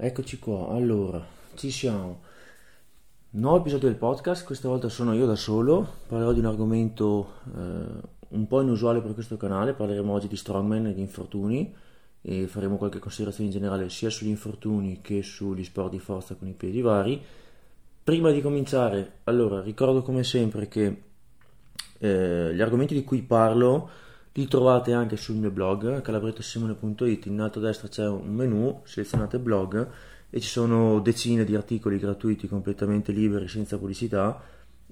[0.00, 1.20] Eccoci qua, allora,
[1.56, 2.20] ci siamo.
[3.30, 8.00] Nuovo episodio del podcast, questa volta sono io da solo, parlerò di un argomento eh,
[8.28, 11.74] un po' inusuale per questo canale, parleremo oggi di strongman e di infortuni
[12.22, 16.46] e faremo qualche considerazione in generale sia sugli infortuni che sugli sport di forza con
[16.46, 17.20] i piedi vari.
[18.04, 21.02] Prima di cominciare, allora, ricordo come sempre che
[21.98, 23.90] eh, gli argomenti di cui parlo
[24.38, 29.40] li trovate anche sul mio blog calabrettosimone.it, in alto a destra c'è un menu, selezionate
[29.40, 29.88] blog
[30.30, 34.40] e ci sono decine di articoli gratuiti completamente liberi senza pubblicità,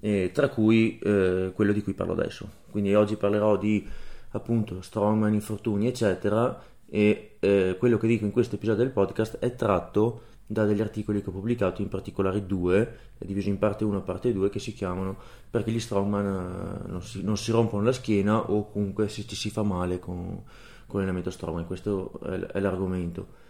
[0.01, 2.49] eh, tra cui eh, quello di cui parlo adesso.
[2.69, 3.87] Quindi oggi parlerò di
[4.31, 9.55] appunto strongman, infortuni eccetera e eh, quello che dico in questo episodio del podcast è
[9.55, 14.01] tratto da degli articoli che ho pubblicato, in particolare due, diviso in parte 1 e
[14.01, 15.17] parte 2, che si chiamano
[15.49, 19.35] Perché gli strongman eh, non si, non si rompono la schiena o comunque se ci
[19.35, 20.41] si fa male con,
[20.87, 21.65] con l'elemento strongman.
[21.65, 23.45] Questo è, è, l'argomento.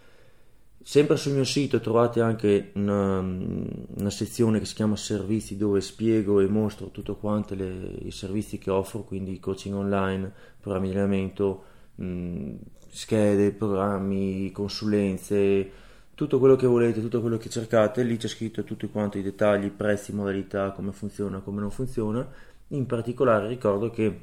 [0.82, 6.40] Sempre sul mio sito trovate anche una, una, sezione che si chiama servizi dove spiego
[6.40, 11.64] e mostro tutto quanto le, i servizi che offro, quindi coaching online, programmi di allenamento,
[11.96, 12.54] mh,
[12.90, 15.71] schede, programmi, consulenze,
[16.18, 19.70] tutto quello che volete, tutto quello che cercate, lì c'è scritto tutti quanti i dettagli,
[19.70, 22.27] prezzi, modalità, come funziona, come non funziona.
[22.70, 24.21] In particolare ricordo che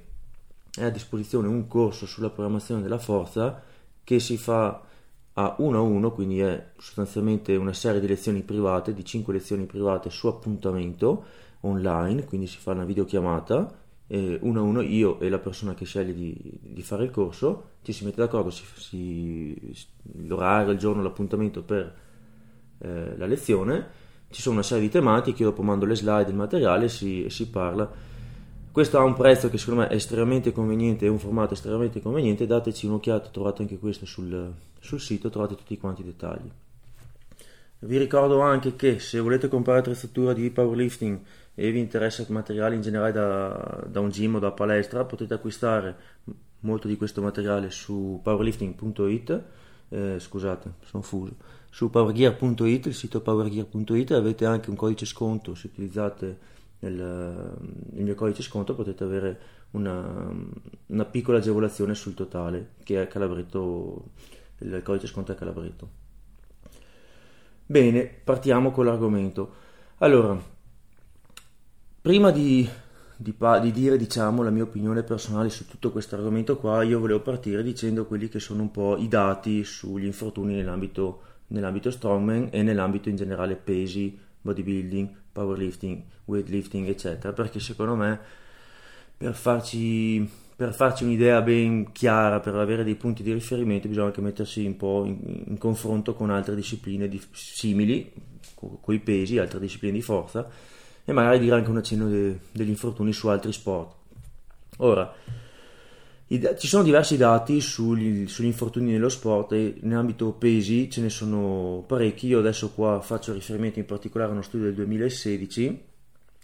[0.75, 3.63] è a disposizione un corso sulla programmazione della forza
[4.03, 4.83] che si fa
[5.35, 9.65] a uno a uno, quindi è sostanzialmente una serie di lezioni private, di 5 lezioni
[9.65, 11.25] private su appuntamento
[11.61, 13.73] online, quindi si fa una videochiamata
[14.07, 17.71] eh, uno a uno io e la persona che sceglie di, di fare il corso
[17.83, 19.87] ci si mette d'accordo si, si,
[20.27, 21.95] l'orario, il giorno, l'appuntamento per
[22.79, 24.03] eh, la lezione
[24.35, 27.27] ci sono una serie di tematiche io dopo mando le slide, il materiale e si,
[27.29, 27.89] si parla.
[28.73, 32.45] Questo ha un prezzo che secondo me è estremamente conveniente è un formato estremamente conveniente
[32.45, 36.51] dateci un'occhiata, trovate anche questo sul, sul sito trovate tutti quanti i dettagli.
[37.79, 41.21] Vi ricordo anche che se volete comprare attrezzatura di powerlifting
[41.55, 45.97] e vi interessa materiale in generale da, da un gym o da palestra, potete acquistare
[46.61, 49.43] molto di questo materiale su powerlifting.it,
[49.91, 51.37] eh, scusate, sono fuso,
[51.71, 57.57] su powergear.it, il sito powergear.it, avete anche un codice sconto, se utilizzate il,
[57.95, 59.41] il mio codice sconto potete avere
[59.73, 60.31] una,
[60.87, 64.11] una, piccola agevolazione sul totale, che è Calabretto,
[64.59, 66.03] il codice sconto è Calabretto.
[67.67, 69.63] Bene, partiamo con l'argomento.
[69.99, 70.39] Allora,
[72.05, 72.69] prima di,
[73.17, 77.21] di, di, dire diciamo, la mia opinione personale su tutto questo argomento qua, io volevo
[77.21, 82.63] partire dicendo quelli che sono un po' i dati sugli infortuni nell'ambito, nell'ambito strongman e
[82.63, 88.21] nell'ambito in generale pesi, bodybuilding, powerlifting, weightlifting, eccetera, perché secondo me
[89.17, 94.21] per farci per farci un'idea ben chiara, per avere dei punti di riferimento, bisogna anche
[94.21, 98.13] mettersi un po' in, in confronto con altre discipline di, simili,
[98.55, 100.47] con, i pesi, altre discipline di forza,
[101.05, 103.95] e magari dire anche un accenno de, degli infortuni su altri sport.
[104.79, 105.13] Ora,
[106.29, 111.03] i, ci sono diversi dati sugli, sugli, infortuni nello sport e in ambito pesi ce
[111.03, 112.29] ne sono parecchi.
[112.29, 115.93] Io adesso qua faccio riferimento in particolare a uno studio del 2016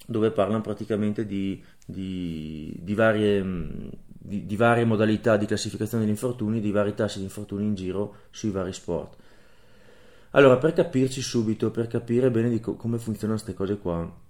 [0.07, 3.43] dove parlano praticamente di, di, di, varie,
[4.07, 8.17] di, di, varie, modalità di classificazione degli infortuni, di vari tassi di infortuni in giro
[8.31, 9.17] sui vari sport.
[10.31, 14.29] Allora, per capirci subito, per capire bene co- come funzionano queste cose qua,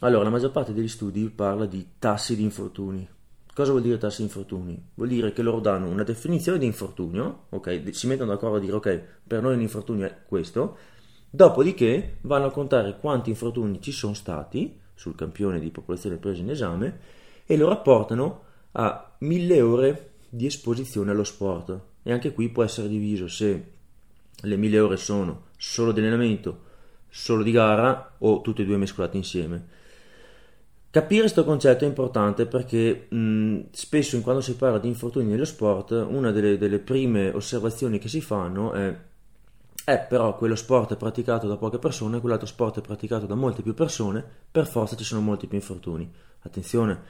[0.00, 3.08] allora la maggior parte degli studi parla di tassi di infortuni.
[3.52, 4.82] Cosa vuol dire tassi di infortuni?
[4.94, 7.88] Vuol dire che loro danno una definizione di infortunio, ok?
[7.92, 10.76] Si mettono d'accordo a dire ok, per noi l'infortunio è questo,
[11.28, 16.50] dopodiché vanno a contare quanti infortuni ci sono stati sul campione di popolazione preso in
[16.50, 16.98] esame
[17.44, 21.78] e lo rapportano a 1000 ore di esposizione allo sport.
[22.02, 23.72] E anche qui può essere diviso se
[24.40, 26.60] le 1000 ore sono solo di allenamento,
[27.08, 29.78] solo di gara o tutte e due mescolate insieme.
[30.90, 35.92] Capire questo concetto è importante perché mh, spesso quando si parla di infortuni nello sport,
[35.92, 38.98] una delle, delle prime osservazioni che si fanno è
[39.84, 43.62] eh, però quello sport è praticato da poche persone, quell'altro sport è praticato da molte
[43.62, 46.08] più persone, per forza ci sono molti più infortuni.
[46.42, 47.00] Attenzione,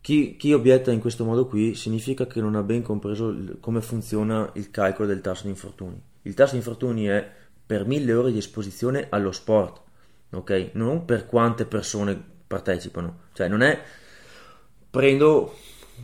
[0.00, 3.80] chi, chi obietta in questo modo qui significa che non ha ben compreso il, come
[3.80, 6.00] funziona il calcolo del tasso di infortuni.
[6.22, 7.30] Il tasso di infortuni è
[7.66, 9.80] per mille ore di esposizione allo sport,
[10.30, 10.70] ok?
[10.74, 13.28] Non per quante persone partecipano.
[13.32, 13.80] Cioè non è
[14.90, 15.56] prendo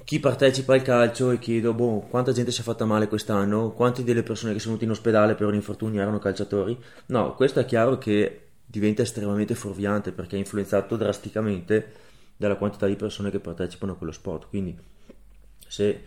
[0.04, 4.04] chi partecipa al calcio e chiedo boh, quanta gente si è fatta male quest'anno, quante
[4.04, 6.78] delle persone che sono venute in ospedale per un infortunio erano calciatori.
[7.06, 11.93] No, questo è chiaro che diventa estremamente fuorviante perché è influenzato drasticamente
[12.37, 14.48] dalla quantità di persone che partecipano a quello sport.
[14.48, 14.78] Quindi
[15.66, 16.00] se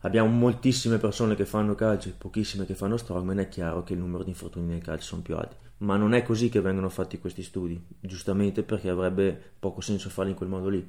[0.00, 3.98] abbiamo moltissime persone che fanno calcio e pochissime che fanno strongman, è chiaro che il
[3.98, 5.65] numero di infortuni nel calcio sono più alti.
[5.78, 10.30] Ma non è così che vengono fatti questi studi, giustamente perché avrebbe poco senso farli
[10.30, 10.88] in quel modo lì.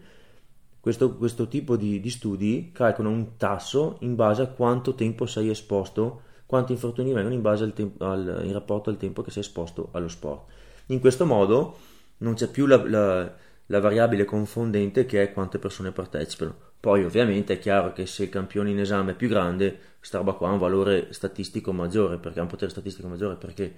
[0.79, 5.49] Questo, questo tipo di, di, studi calcolano un tasso in base a quanto tempo sei
[5.49, 9.41] esposto, quanti infortuni vengono in base al tempo, al, in rapporto al tempo che sei
[9.41, 10.49] esposto allo sport.
[10.87, 11.77] In questo modo
[12.19, 13.35] non c'è più la, la,
[13.65, 16.55] la variabile confondente che è quante persone partecipano.
[16.79, 20.33] Poi ovviamente è chiaro che se il campione in esame è più grande, questa roba
[20.33, 23.75] qua ha un valore statistico maggiore, perché ha un potere statistico maggiore, perché,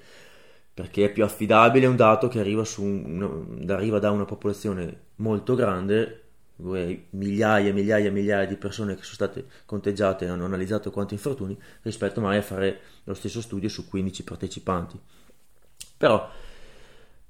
[0.79, 6.23] perché è più affidabile un dato che arriva, un, arriva da una popolazione molto grande
[6.55, 11.15] migliaia e migliaia e migliaia di persone che sono state conteggiate e hanno analizzato quanti
[11.15, 14.97] infortuni rispetto mai a fare lo stesso studio su 15 partecipanti.
[15.97, 16.29] Però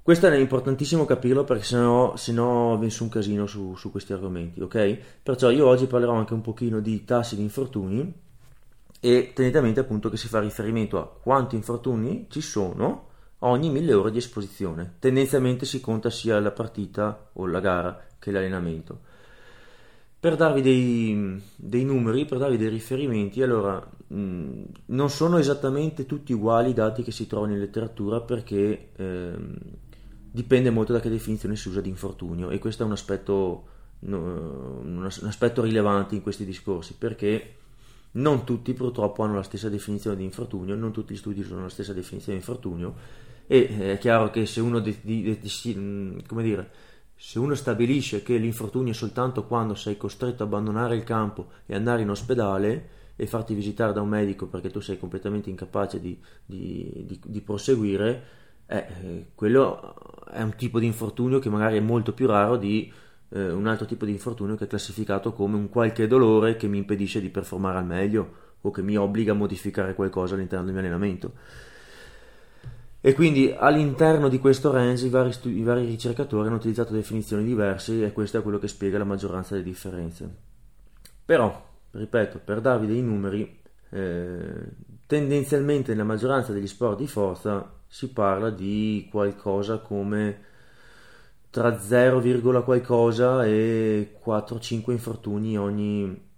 [0.00, 4.60] questo è importantissimo capirlo perché sennò, sennò viene su un casino su, su, questi argomenti,
[4.60, 4.98] ok?
[5.24, 8.14] Perciò io oggi parlerò anche un pochino di tassi di infortuni
[9.00, 13.08] e tenetamente appunto che si fa riferimento a quanti infortuni ci sono
[13.40, 14.94] ogni 1000 ore di esposizione.
[14.98, 19.08] Tendenzialmente si conta sia la partita o la gara che l'allenamento.
[20.18, 26.34] Per darvi dei, dei numeri, per darvi dei riferimenti, allora mh, non sono esattamente tutti
[26.34, 29.56] uguali i dati che si trovano in letteratura perché ehm,
[30.30, 33.64] dipende molto da che definizione si usa di infortunio e questo è un aspetto,
[34.00, 34.18] no,
[34.82, 37.54] un aspetto rilevante in questi discorsi perché
[38.12, 41.68] non tutti purtroppo hanno la stessa definizione di infortunio, non tutti gli studi usano la
[41.70, 42.94] stessa definizione di infortunio
[43.52, 46.70] e eh, è chiaro che se uno di, di, di, come dire,
[47.16, 51.74] se uno stabilisce che l'infortunio è soltanto quando sei costretto a abbandonare il campo e
[51.74, 57.42] andare in ospedale e farti visitare da un medico perché tu sei completamente incapace di,
[57.44, 58.22] proseguire,
[58.66, 59.96] eh, quello
[60.30, 62.92] è un tipo di infortunio che magari è molto più raro di
[63.30, 66.78] eh, un altro tipo di infortunio che è classificato come un qualche dolore che mi
[66.78, 70.82] impedisce di performare al meglio o che mi obbliga a modificare qualcosa all'interno del mio
[70.82, 71.32] allenamento.
[73.02, 77.44] E quindi all'interno di questo range i vari, studi- i vari ricercatori hanno utilizzato definizioni
[77.44, 80.28] diverse e questo è quello che spiega la maggioranza delle differenze.
[81.24, 83.58] Però, ripeto, per darvi dei numeri,
[83.90, 84.68] eh,
[85.06, 90.48] tendenzialmente nella maggioranza degli sport di forza si parla di qualcosa come
[91.48, 96.28] tra 0, qualcosa e 4-5 infortuni ogni,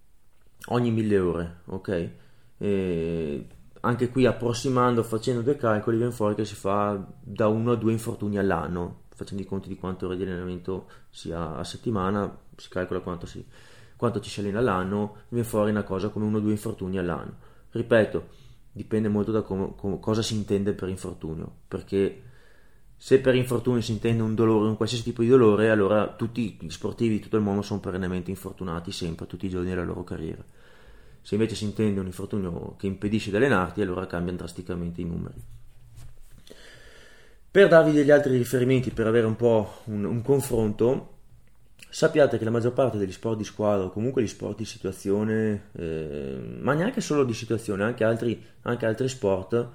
[0.67, 2.09] ogni 1000 ore, ok?
[2.57, 3.47] E
[3.85, 7.91] anche qui approssimando, facendo dei calcoli, viene fuori che si fa da 1 a 2
[7.91, 12.69] infortuni all'anno, facendo i conti di quante ore di allenamento si ha a settimana, si
[12.69, 13.45] calcola quanto, si,
[13.97, 17.35] quanto ci si allena all'anno, viene fuori una cosa come 1 o 2 infortuni all'anno.
[17.71, 18.27] Ripeto,
[18.71, 22.21] dipende molto da come, come, cosa si intende per infortunio, perché
[22.95, 26.69] se per infortunio si intende un dolore, un qualsiasi tipo di dolore, allora tutti gli
[26.69, 30.41] sportivi di tutto il mondo sono perennemente infortunati sempre, tutti i giorni della loro carriera.
[31.23, 35.41] Se invece si intende un infortunio che impedisce di allenarti, allora cambiano drasticamente i numeri.
[37.49, 41.11] Per darvi degli altri riferimenti, per avere un po' un, un confronto,
[41.87, 45.69] sappiate che la maggior parte degli sport di squadra o comunque gli sport di situazione,
[45.77, 49.69] eh, ma neanche solo di situazione, anche altri, anche altri, sport,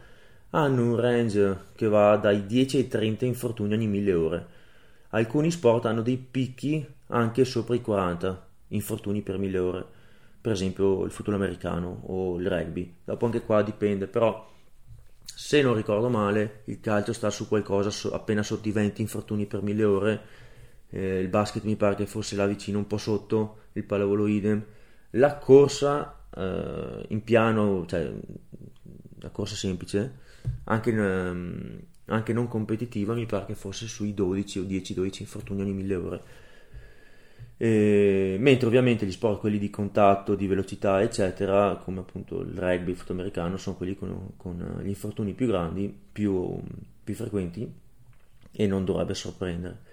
[0.51, 4.47] hanno un range che va dai 10 ai 30 infortuni ogni 1000 ore.
[5.11, 9.87] Alcuni sport hanno dei picchi anche sopra i 40 infortuni per 1000 ore
[10.49, 13.01] per esempio il football americano o il rugby.
[13.05, 14.51] Dopo anche qua dipende, però
[15.23, 19.45] se non ricordo male il calcio sta su qualcosa so, appena sotto i 20 infortuni
[19.45, 20.21] per 1000 ore,
[20.89, 24.65] eh, il basket mi pare che fosse là vicino un po' sotto, il pallavolo idem,
[25.11, 28.11] la corsa eh, in piano, cioè
[29.19, 30.21] la corsa semplice,
[30.65, 35.61] anche, in, um, anche non competitiva mi pare che fosse sui 12 o 10-12 infortuni
[35.61, 36.23] ogni 1000 ore
[37.61, 42.93] e, mentre ovviamente gli sport, quelli di contatto, di velocità, eccetera, come appunto il rugby,
[42.93, 46.57] il football americano, sono quelli con, con gli infortuni più grandi, più,
[47.03, 47.71] più frequenti
[48.53, 49.87] e non dovrebbe sorprendere.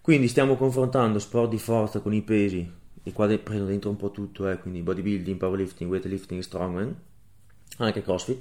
[0.00, 2.70] Quindi stiamo confrontando sport di forza con i pesi,
[3.02, 6.96] e qua prendo dentro un po' tutto, eh, quindi bodybuilding, powerlifting, weightlifting, strongman,
[7.78, 8.40] anche crossfit,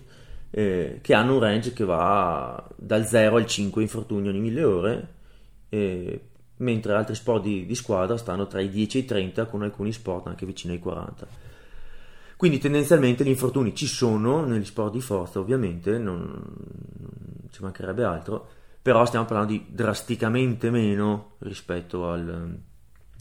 [0.52, 5.08] eh, che hanno un range che va dal 0 al 5 infortuni ogni 1000 ore,
[5.70, 6.22] eh,
[6.62, 9.92] mentre altri sport di, di, squadra stanno tra i 10 e i 30, con alcuni
[9.92, 11.28] sport anche vicino ai 40.
[12.38, 16.42] Quindi tendenzialmente gli infortuni ci sono negli sport di forza, ovviamente, non,
[17.52, 18.50] ci mancherebbe altro,
[18.82, 22.58] però stiamo parlando di drasticamente meno rispetto al,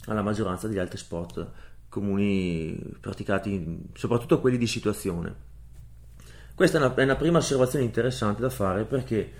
[0.05, 1.47] alla maggioranza degli altri sport
[1.87, 5.49] comuni praticati, soprattutto quelli di situazione.
[6.55, 9.31] Questa è una, è una prima osservazione interessante da fare perché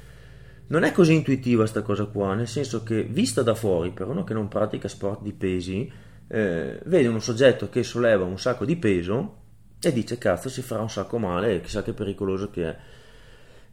[0.68, 4.24] non è così intuitiva questa cosa qua, nel senso che vista da fuori, per uno
[4.24, 5.92] che non pratica sport di pesi,
[6.28, 9.40] eh, vede un soggetto che solleva un sacco di peso
[9.82, 12.78] e dice cazzo si farà un sacco male, chissà che pericoloso che è.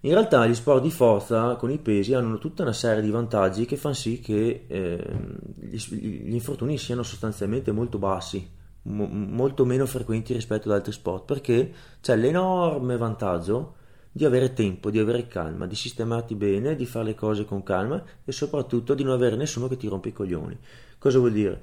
[0.03, 3.65] In realtà gli sport di forza con i pesi hanno tutta una serie di vantaggi
[3.65, 5.17] che fanno sì che eh,
[5.57, 8.49] gli, infortuni siano sostanzialmente molto bassi,
[8.83, 13.75] mo, molto meno frequenti rispetto ad altri sport, perché c'è l'enorme vantaggio
[14.11, 18.03] di avere tempo, di avere calma, di sistemarti bene, di fare le cose con calma
[18.25, 20.59] e soprattutto di non avere nessuno che ti rompe i coglioni.
[20.99, 21.63] Cosa vuol dire?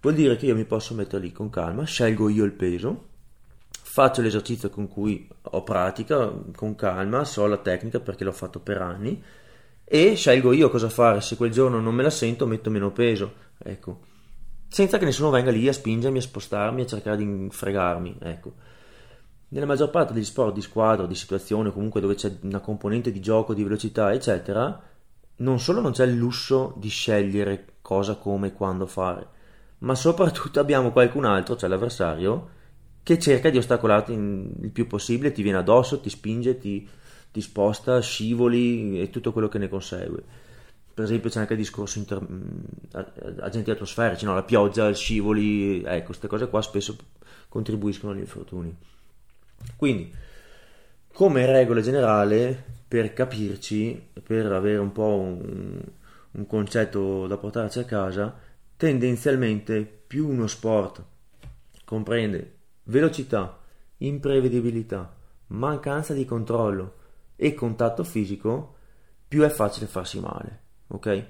[0.00, 3.08] Vuol dire che io mi posso mettere lì con calma, scelgo io il peso,
[3.70, 8.82] faccio l'esercizio con cui ho pratica, con calma, so la tecnica perché l'ho fatto per
[8.82, 9.22] anni
[9.84, 13.32] e scelgo io cosa fare, se quel giorno non me la sento metto meno peso,
[13.58, 14.00] ecco,
[14.66, 18.54] senza che nessuno venga lì a spingermi, a spostarmi, a cercare di fregarmi, ecco.
[19.52, 23.20] Nella maggior parte degli sport di squadra, di situazione, comunque dove c'è una componente di
[23.20, 24.82] gioco, di velocità, eccetera,
[25.36, 29.28] non solo non c'è il lusso di scegliere cosa, come e quando fare,
[29.80, 32.48] ma soprattutto abbiamo qualcun altro, cioè l'avversario,
[33.02, 36.88] che cerca di ostacolarti il più possibile, ti viene addosso, ti spinge, ti,
[37.30, 40.22] ti sposta, scivoli e tutto quello che ne consegue.
[40.94, 42.26] Per esempio c'è anche il discorso inter...
[43.40, 44.34] agenti atmosferici, no?
[44.34, 46.96] la pioggia, il scivoli, ecco, queste cose qua spesso
[47.50, 48.74] contribuiscono agli infortuni.
[49.76, 50.14] Quindi,
[51.12, 55.80] come regola generale, per capirci, per avere un po' un,
[56.32, 58.38] un concetto da portarci a casa,
[58.76, 61.02] tendenzialmente più uno sport
[61.84, 63.58] comprende velocità,
[63.98, 65.14] imprevedibilità,
[65.48, 66.96] mancanza di controllo
[67.36, 68.76] e contatto fisico,
[69.28, 71.26] più è facile farsi male, ok?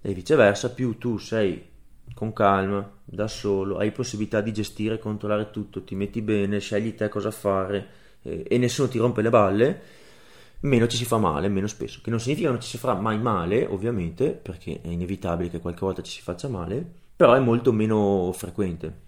[0.00, 1.74] E viceversa, più tu sei
[2.14, 6.94] con calma, da solo, hai possibilità di gestire e controllare tutto, ti metti bene, scegli
[6.94, 7.88] te cosa fare
[8.22, 9.80] eh, e nessuno ti rompe le balle,
[10.60, 12.00] meno ci si fa male, meno spesso.
[12.02, 15.60] Che non significa che non ci si farà mai male, ovviamente, perché è inevitabile che
[15.60, 16.84] qualche volta ci si faccia male,
[17.16, 19.04] però è molto meno frequente.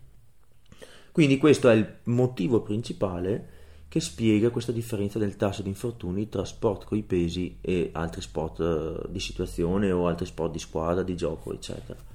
[1.12, 3.56] Quindi questo è il motivo principale
[3.88, 8.60] che spiega questa differenza del tasso di infortuni tra sport coi pesi e altri sport
[8.60, 12.07] eh, di situazione o altri sport di squadra, di gioco, eccetera.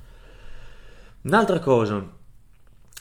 [1.24, 2.06] Un'altra cosa,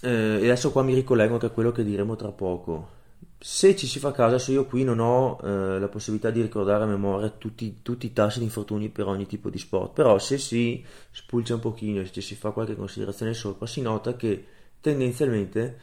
[0.00, 3.00] eh, e adesso qua mi ricollego anche a quello che diremo tra poco.
[3.37, 6.85] Se ci si fa caso, adesso io qui non ho eh, la possibilità di ricordare
[6.85, 10.38] a memoria tutti, tutti, i tassi di infortuni per ogni tipo di sport, però se
[10.38, 14.47] si spulcia un pochino se ci si fa qualche considerazione sopra, si nota che
[14.81, 15.76] tendenzialmente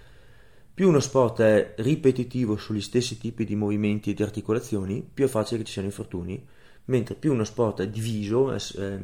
[0.73, 5.27] più uno sport è ripetitivo sugli stessi tipi di movimenti e di articolazioni, più è
[5.27, 6.41] facile che ci siano infortuni,
[6.85, 8.99] mentre più uno sport è diviso, è, è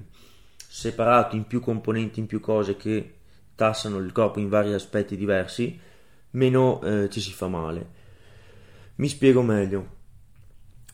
[0.56, 3.14] separato in più componenti, in più cose che
[3.55, 5.79] tassano il corpo in vari aspetti diversi,
[6.31, 7.89] meno eh, ci si fa male.
[8.95, 9.93] Mi spiego meglio.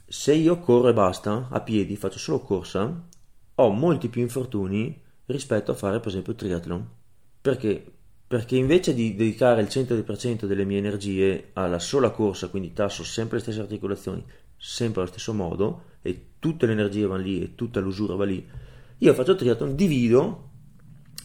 [0.08, 3.08] Se io corro e basta, a piedi, faccio solo corsa,
[3.56, 6.90] ho molti più infortuni rispetto a fare per esempio triathlon.
[7.42, 8.00] Perché?
[8.32, 13.36] perché invece di dedicare il 100% delle mie energie alla sola corsa, quindi tasso sempre
[13.36, 14.24] le stesse articolazioni,
[14.56, 18.48] sempre allo stesso modo, e tutte le energie vanno lì e tutta l'usura va lì,
[19.00, 20.50] io faccio triathlon, divido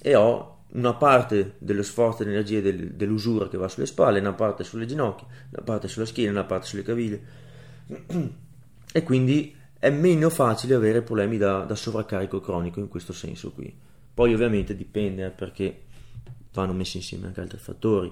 [0.02, 4.33] e ho una parte dello sforzo e dell'energia del, dell'usura che va sulle spalle, una
[4.33, 7.23] parte sulle ginocchia, una parte sulla schiena, una parte sulle caviglie.
[8.93, 13.75] E quindi è meno facile avere problemi da, da sovraccarico cronico in questo senso qui.
[14.15, 15.83] Poi ovviamente dipende eh, perché
[16.53, 18.11] vanno messi insieme anche altri fattori,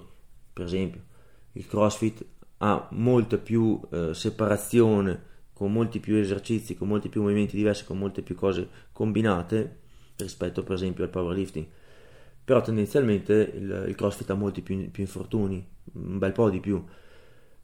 [0.53, 1.13] per esempio
[1.57, 2.25] il CrossFit
[2.59, 7.99] ha molta più eh, separazione, con molti più esercizi, con molti più movimenti diversi, con
[7.99, 9.79] molte più cose combinate
[10.17, 11.67] rispetto per esempio al powerlifting.
[12.45, 16.85] Però tendenzialmente il, il CrossFit ha molti più, più, infortuni, un bel po' di più.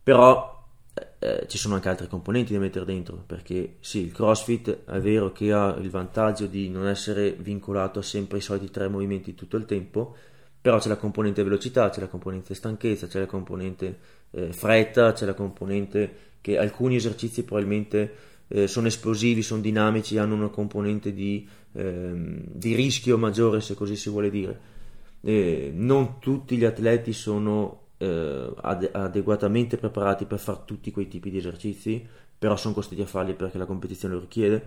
[0.03, 4.85] Però eh, eh, ci sono anche altre componenti da mettere dentro, perché sì, il CrossFit
[4.87, 9.35] è vero che ha il vantaggio di non essere vincolato sempre i soliti tre movimenti
[9.35, 10.17] tutto il tempo,
[10.61, 13.99] però c'è la componente velocità, c'è la componente stanchezza, c'è la componente
[14.31, 20.35] eh, fretta, c'è la componente che alcuni esercizi probabilmente eh, sono esplosivi, sono dinamici, hanno
[20.35, 22.13] una componente di, eh,
[22.53, 24.61] di rischio maggiore, se così si vuole dire.
[25.75, 31.39] non tutti gli atleti sono eh, ade- adeguatamente preparati per fare tutti quei tipi di
[31.39, 32.05] esercizi,
[32.39, 34.63] però sono costretti a farli perché la competizione lo richiede.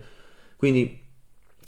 [0.56, 1.00] Quindi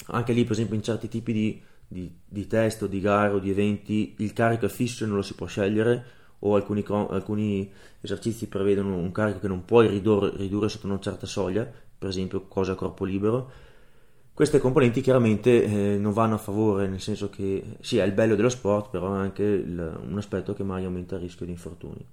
[0.07, 3.39] anche lì, per esempio, in certi tipi di di, di test o di gare o
[3.39, 7.71] di eventi il carico è fisso e non lo si può scegliere o alcuni, alcuni
[8.01, 11.69] esercizi prevedono un carico che non puoi ridurre, ridurre, sotto una certa soglia,
[11.99, 13.51] per esempio cose a corpo libero.
[14.33, 18.35] Queste componenti chiaramente eh, non vanno a favore, nel senso che sì, è il bello
[18.35, 22.07] dello sport, però è anche il, un aspetto che mai aumenta il rischio di infortuni.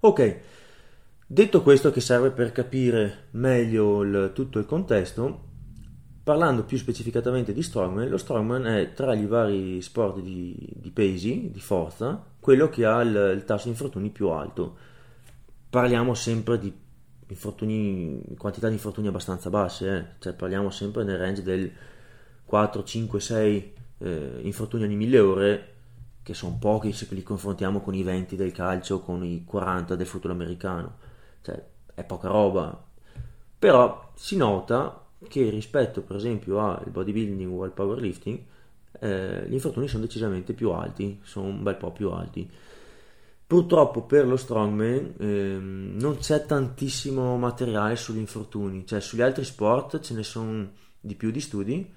[0.00, 0.40] Ok,
[1.26, 5.46] detto questo che serve per capire meglio il, tutto il contesto,
[6.28, 11.48] Parlando più specificatamente di strongman, lo strongman è tra i vari sport di, di pesi,
[11.50, 14.76] di forza, quello che ha il, il, tasso di infortuni più alto.
[15.70, 16.70] Parliamo sempre di
[18.36, 20.04] quantità di infortuni abbastanza basse, eh?
[20.18, 21.70] cioè parliamo sempre nel range del
[22.44, 25.72] 4, 5, 6 eh, infortuni ogni 1000 ore,
[26.22, 30.06] che sono pochi se li confrontiamo con i 20 del calcio, con i 40 del
[30.06, 30.96] football americano,
[31.42, 31.62] cioè
[31.94, 32.84] è poca roba.
[33.58, 38.40] Però si nota che rispetto per esempio al bodybuilding o al powerlifting
[39.00, 42.48] eh, gli infortuni sono decisamente più alti, sono un bel po' più alti.
[43.48, 50.00] Purtroppo per lo strongman ehm, non c'è tantissimo materiale sugli infortuni, cioè sugli altri sport
[50.00, 51.90] ce ne sono di più di studi,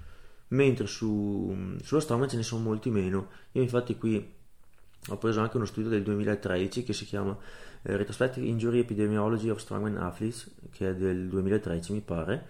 [0.47, 1.53] mentre su,
[1.83, 3.27] sullo strongman ce ne sono molti meno.
[3.51, 4.33] Io infatti qui
[5.09, 7.37] ho preso anche uno studio del 2013 che si chiama
[7.81, 12.45] eh, Retrospective Injury Epidemiology of Strongman Athletes, che è del 2013 mi pare,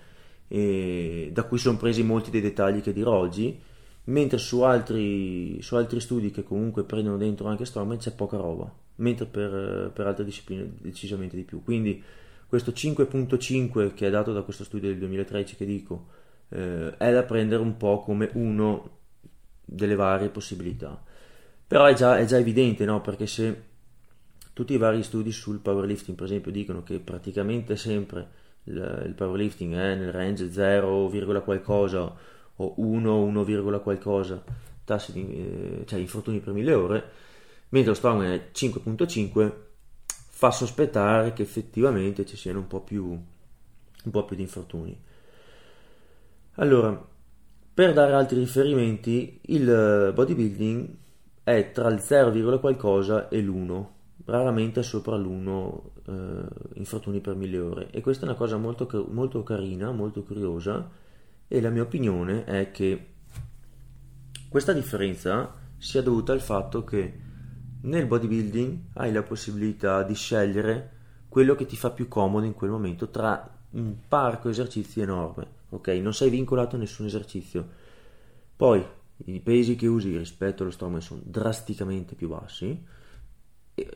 [1.32, 3.60] da cui sono presi molti dei dettagli che dirò oggi,
[4.06, 8.72] mentre su altri, su altri studi che comunque prendono dentro anche Strongman c'è poca roba,
[9.02, 11.64] mentre per, per altre discipline decisamente di più.
[11.64, 12.02] Quindi
[12.48, 16.08] questo 5.5 che è dato da questo studio del 2013 che dico
[16.50, 19.00] eh, è da prendere un po' come uno
[19.64, 21.02] delle varie possibilità.
[21.68, 23.02] Però è già, è già evidente, no?
[23.02, 23.70] Perché se
[24.54, 28.28] tutti i vari studi sul powerlifting, per esempio, dicono che praticamente sempre
[28.66, 31.10] il, il powerlifting è nel range 0,
[31.44, 32.14] qualcosa
[32.56, 34.44] o 1, 1, qualcosa
[34.84, 37.04] tassi di eh, cioè infortuni per 1000 ore,
[37.72, 39.54] mentre lo strongman è 5.5,
[40.06, 45.00] fa sospettare che effettivamente ci siano un po' più, un po' più di infortuni.
[46.56, 47.10] Allora,
[47.74, 50.96] per dare altri riferimenti, il bodybuilding
[51.44, 53.86] è tra il 0, qualcosa e l'1
[54.26, 57.90] raramente sopra l'1 eh, infortuni per mille ore.
[57.92, 60.90] E questa è una cosa molto, molto carina, molto curiosa.
[61.48, 63.08] E la mia opinione è che
[64.50, 67.30] questa differenza sia dovuta al fatto che
[67.82, 72.70] nel bodybuilding hai la possibilità di scegliere quello che ti fa più comodo in quel
[72.70, 75.88] momento tra un parco esercizi enorme, ok?
[75.88, 77.68] Non sei vincolato a nessun esercizio.
[78.56, 78.86] Poi
[79.26, 83.00] i pesi che usi rispetto allo strongman sono drasticamente più bassi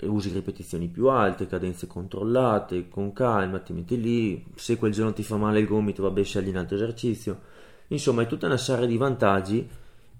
[0.03, 5.23] usi ripetizioni più alte, cadenze controllate, con calma, ti metti lì, se quel giorno ti
[5.23, 7.39] fa male il gomito, vabbè, scegli un altro esercizio.
[7.87, 9.67] Insomma, è tutta una serie di vantaggi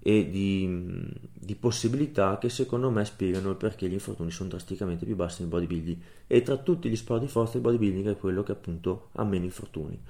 [0.06, 5.16] e di, di, possibilità che secondo me spiegano il perché gli infortuni sono drasticamente più
[5.16, 5.96] bassi nel bodybuilding.
[6.28, 9.46] E tra tutti gli sport di forza il bodybuilding è quello che appunto ha meno
[9.46, 10.00] infortuni.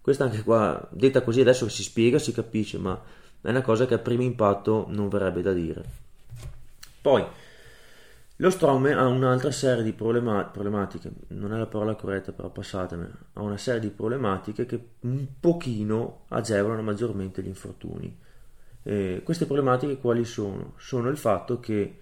[0.00, 2.98] Questa anche qua, detta così adesso si spiega, si capisce, ma
[3.42, 5.84] è una cosa che a primo impatto non verrebbe da dire.
[7.02, 7.22] Poi,
[8.36, 13.06] lo strongman ha un'altra serie di problema- problematiche, non è la parola corretta però passatemi,
[13.34, 18.20] ha una serie di problematiche che un pochino agevolano maggiormente gli infortuni.
[18.84, 20.74] Eh, queste problematiche quali sono?
[20.76, 22.00] Sono il fatto che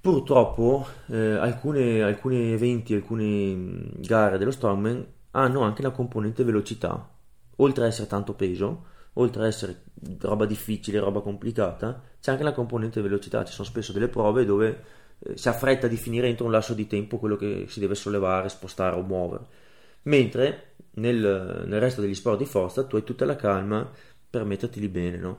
[0.00, 7.08] purtroppo eh, alcune, alcuni eventi, alcune gare dello strongman hanno anche la componente velocità,
[7.56, 9.82] oltre ad essere tanto peso, oltre ad essere
[10.20, 14.84] roba difficile, roba complicata, c'è anche la componente velocità, ci sono spesso delle prove dove
[15.18, 17.94] eh, si ha fretta di finire entro un lasso di tempo quello che si deve
[17.94, 19.44] sollevare, spostare o muovere.
[20.02, 23.88] Mentre nel, nel resto degli sport di forza tu hai tutta la calma
[24.30, 25.38] per metterti lì bene, no?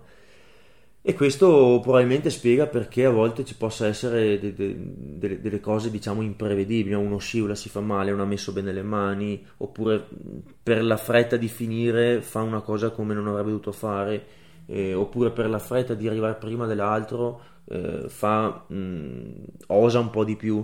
[1.03, 5.89] E questo probabilmente spiega perché a volte ci possa essere de, de, de, delle cose
[5.89, 10.05] diciamo imprevedibili, uno scivola, si fa male, non ha messo bene le mani, oppure
[10.61, 14.25] per la fretta di finire fa una cosa come non avrebbe dovuto fare,
[14.67, 20.23] eh, oppure per la fretta di arrivare prima dell'altro eh, fa, mh, osa un po'
[20.23, 20.63] di più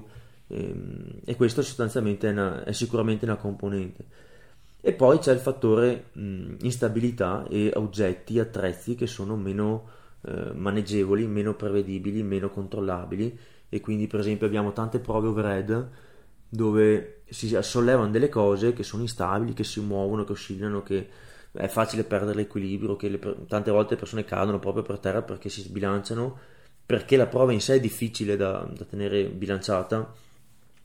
[0.49, 4.05] ehm, e questo sostanzialmente è, una, è, sicuramente una componente.
[4.81, 11.27] E poi c'è il fattore mh, instabilità e oggetti, attrezzi che sono meno eh, maneggevoli,
[11.27, 13.37] meno prevedibili, meno controllabili.
[13.69, 15.89] E quindi per esempio abbiamo tante prove overhead
[16.49, 21.09] dove si sollevano delle cose che sono instabili, che si muovono, che oscillano, che
[21.51, 25.49] è facile perdere l'equilibrio, che le, tante volte le persone cadono proprio per terra perché
[25.49, 26.55] si sbilanciano
[26.87, 30.09] perché la prova in sé è difficile da, da tenere bilanciata,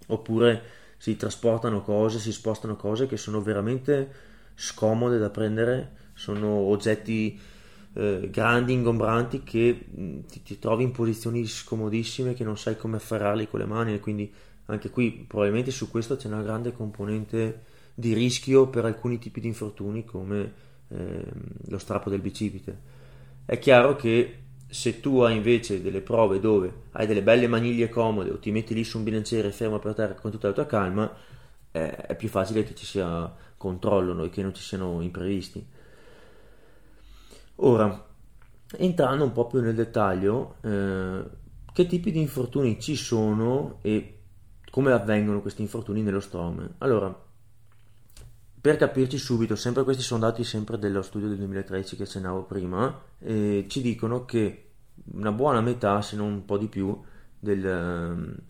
[0.08, 0.62] oppure
[0.98, 4.12] si trasportano cose, si spostano cose che sono veramente
[4.56, 7.40] scomode da prendere, sono oggetti
[7.94, 12.96] eh, grandi, ingombranti che mh, ti, ti, trovi in posizioni scomodissime che non sai come
[12.96, 14.32] afferrarli con le mani quindi
[14.66, 19.48] anche qui probabilmente su questo c'è una grande componente di rischio per alcuni tipi di
[19.48, 20.52] infortuni come
[20.88, 21.24] eh,
[21.66, 22.90] lo strappo del bicipite.
[23.44, 28.30] È chiaro che se tu hai invece delle prove dove hai delle belle maniglie comode
[28.30, 31.14] o ti metti lì su un bilanciere fermo per terra con tutta la tua calma,
[31.70, 35.64] eh, è più facile che ci sia controllo e che non ci siano imprevisti.
[37.56, 38.06] Ora,
[38.76, 41.22] entrando un po' più nel dettaglio, eh,
[41.72, 44.18] che tipi di infortuni ci sono e
[44.70, 46.74] come avvengono questi infortuni nello strongman?
[46.78, 47.30] Allora,
[48.60, 53.02] per capirci subito, sempre questi sono dati sempre dello studio del 2013 che accennavo prima,
[53.18, 54.70] eh, ci dicono che
[55.12, 57.00] una buona metà, se non un po' di più,
[57.38, 58.40] del,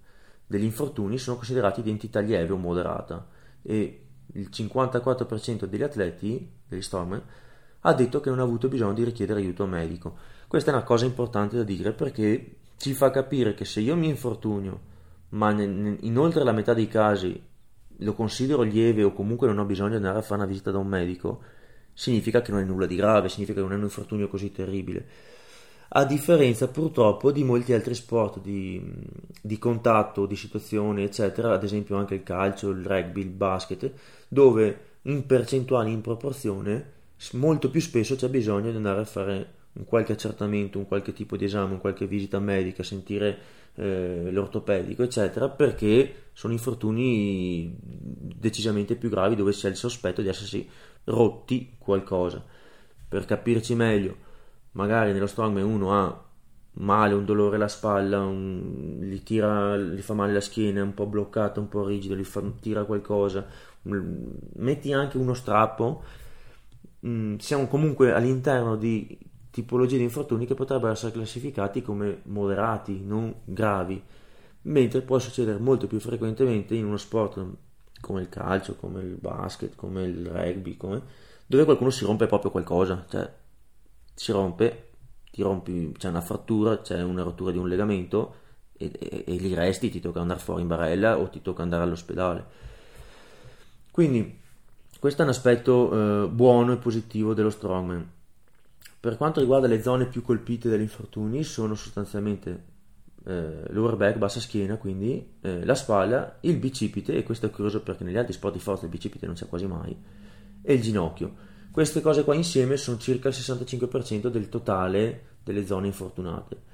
[0.47, 3.27] degli infortuni sono considerati di entità lieve o moderata
[3.63, 7.23] e il 54% degli atleti, degli strongman,
[7.83, 10.17] ha detto che non ha avuto bisogno di richiedere aiuto medico.
[10.47, 14.09] Questa è una cosa importante da dire perché ci fa capire che se io mi
[14.09, 14.81] infortunio,
[15.31, 17.41] ma in oltre la metà dei casi
[17.99, 20.79] lo considero lieve o comunque non ho bisogno di andare a fare una visita da
[20.79, 21.41] un medico,
[21.93, 25.07] significa che non è nulla di grave, significa che non è un infortunio così terribile.
[25.95, 28.83] A differenza purtroppo di molti altri sport di,
[29.41, 33.93] di contatto, di situazioni, eccetera, ad esempio anche il calcio, il rugby, il basket,
[34.27, 37.01] dove in percentuale, in proporzione,
[37.33, 41.37] molto più spesso c'è bisogno di andare a fare un qualche accertamento, un qualche tipo
[41.37, 43.39] di esame, un qualche visita medica, sentire
[43.75, 50.69] eh, l'ortopedico, eccetera, perché sono infortuni decisamente più gravi dove c'è il sospetto di essersi
[51.05, 52.45] rotti qualcosa.
[53.09, 54.17] Per capirci meglio,
[54.73, 56.25] magari nello strongman uno ha
[56.75, 60.95] male, un dolore alla spalla, un, gli, tira, gli fa male la schiena, è un
[60.95, 63.47] po' bloccato, un po' rigido, gli fa, tira qualcosa,
[63.83, 66.03] metti anche uno strappo,
[67.07, 69.19] mm, siamo comunque all'interno di
[69.51, 74.03] tipologie di infortuni che potrebbero essere classificati come moderati, non gravi,
[74.63, 77.45] mentre può succedere molto più frequentemente in uno sport
[78.01, 81.03] come il calcio, come il basket, come il rugby, come...
[81.47, 83.31] dove qualcuno si rompe proprio qualcosa, cioè
[84.15, 84.91] si rompe,
[85.37, 88.37] rompi, c'è una frattura, c'è una rottura di un legamento
[88.73, 91.83] e, e, e lì resti, ti tocca andare fuori in barella o ti tocca andare
[91.85, 92.47] all'ospedale.
[93.91, 94.41] Quindi
[95.03, 98.09] questo è un aspetto eh, buono e positivo dello strongman
[99.03, 102.63] per quanto riguarda le zone più colpite dagli infortuni sono sostanzialmente
[103.25, 107.83] eh, lower back, bassa schiena, quindi eh, la spalla, il bicipite, e questo è curioso
[107.83, 109.97] perché negli altri sport di forza il bicipite non c'è quasi mai,
[110.63, 111.35] e il ginocchio.
[111.73, 116.71] Queste cose qua insieme sono circa il 65% del totale delle zone infortunate.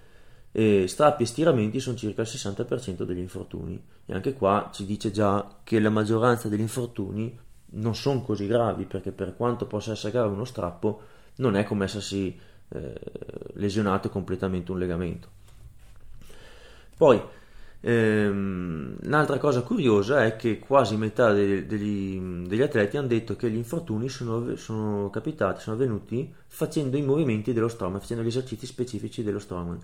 [0.52, 3.82] E strappi e stiramenti sono circa il 60% degli infortuni.
[4.04, 7.34] E anche qua ci dice già che la maggioranza degli infortuni
[7.70, 11.00] non sono così gravi perché per quanto possa essere grave uno strappo,
[11.37, 13.00] non è come essersi eh,
[13.54, 15.28] lesionato completamente un legamento.
[16.96, 17.20] Poi,
[17.81, 23.50] ehm, un'altra cosa curiosa è che quasi metà degli, degli, degli atleti hanno detto che
[23.50, 28.66] gli infortuni sono, sono, capitati, sono avvenuti facendo i movimenti dello strongman, facendo gli esercizi
[28.66, 29.78] specifici dello strongman.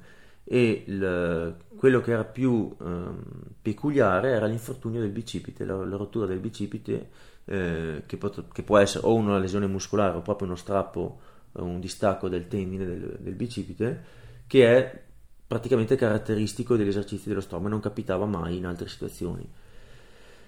[0.47, 3.23] E il, quello che era più ehm,
[3.62, 7.09] peculiare era l'infortunio del bicipite, la, la rottura del bicipite,
[7.46, 11.20] eh, che, pot- che può essere o una lesione muscolare o proprio uno strappo
[11.52, 14.04] un distacco del tendine del, del bicipite
[14.46, 15.02] che è
[15.46, 19.48] praticamente caratteristico degli esercizi dello strongman, non capitava mai in altre situazioni.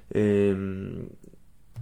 [0.09, 1.07] Ehm,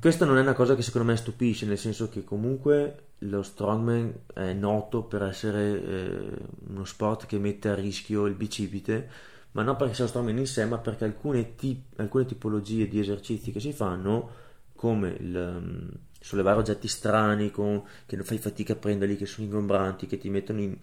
[0.01, 4.13] questa non è una cosa che secondo me stupisce, nel senso che comunque lo strongman
[4.35, 6.31] è noto per essere eh,
[6.69, 9.09] uno sport che mette a rischio il bicipite,
[9.53, 12.99] ma non perché sia lo strongman in sé, ma perché alcune, tip- alcune tipologie di
[12.99, 14.43] esercizi che si fanno,
[14.85, 20.07] come il sollevare oggetti strani con, che non fai fatica a prenderli, che sono ingombranti,
[20.07, 20.77] che ti mettono in,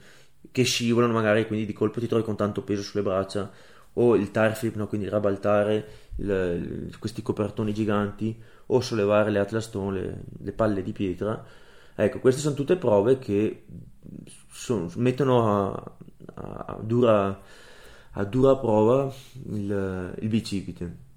[0.52, 3.52] che scivolano magari, quindi di colpo ti trovi con tanto peso sulle braccia,
[3.94, 4.88] o il tire flip, no?
[4.88, 5.86] quindi rabaltare
[6.16, 8.36] il, questi copertoni giganti,
[8.68, 11.44] o sollevare le Atlas Stone, le, le, palle di pietra.
[11.94, 13.66] Ecco, queste sono tutte prove che
[14.50, 15.96] sono, mettono a,
[16.34, 17.40] a, dura,
[18.12, 19.14] a, dura, prova
[19.46, 21.10] il, il bicipite.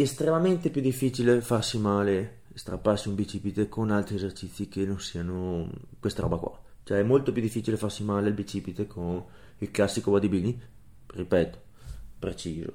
[0.00, 6.22] Estremamente più difficile farsi male strapparsi un bicipite con altri esercizi che non siano questa
[6.22, 6.58] roba qua.
[6.84, 9.22] Cioè è molto più difficile farsi male al bicipite con
[9.58, 10.58] il classico bodybuilding,
[11.08, 11.58] ripeto,
[12.18, 12.72] preciso.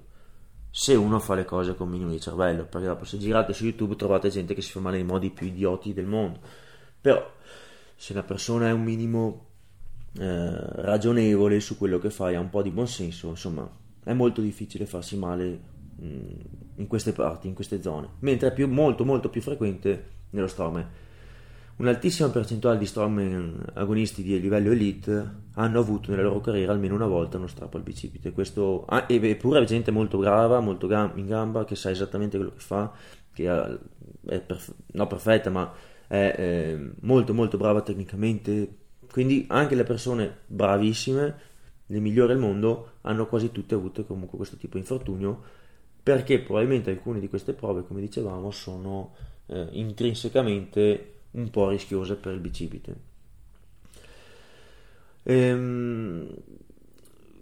[0.69, 3.95] Se uno fa le cose con minimo di cervello, perché dopo se girate su YouTube
[3.95, 6.39] trovate gente che si fa male nei modi più idioti del mondo.
[7.01, 7.33] Però
[7.95, 9.45] se una persona è un minimo
[10.19, 13.67] eh, ragionevole su quello che fa e ha un po' di buonsenso, insomma,
[14.03, 19.05] è molto difficile farsi male in queste parti, in queste zone, mentre è più, molto
[19.05, 20.87] molto più frequente nello strongman.
[21.77, 27.05] Un'altissima percentuale di strongman agonisti di livello elite hanno avuto nella loro carriera almeno una
[27.05, 28.31] volta uno strappo al bicipite.
[28.31, 32.61] Questo, ah, eppure è gente molto brava, molto in gamba, che sa esattamente quello che
[32.61, 32.93] fa,
[33.33, 33.45] che
[34.25, 35.69] è perf- no, perfetta, ma
[36.07, 38.77] è eh, molto molto brava tecnicamente.
[39.11, 41.35] Quindi anche le persone bravissime,
[41.87, 45.43] le migliori al mondo, hanno quasi tutte avuto comunque questo tipo di infortunio
[46.05, 49.15] perché probabilmente alcune di queste prove, come dicevamo, sono
[49.47, 52.95] eh, intrinsecamente un po' rischiose per il bicipite.
[55.23, 56.31] Ehm,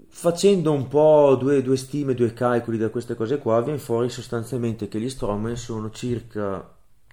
[0.08, 4.88] facendo un po' due, due, stime, due calcoli da queste cose qua, viene fuori sostanzialmente
[4.88, 6.65] che gli strongman sono circa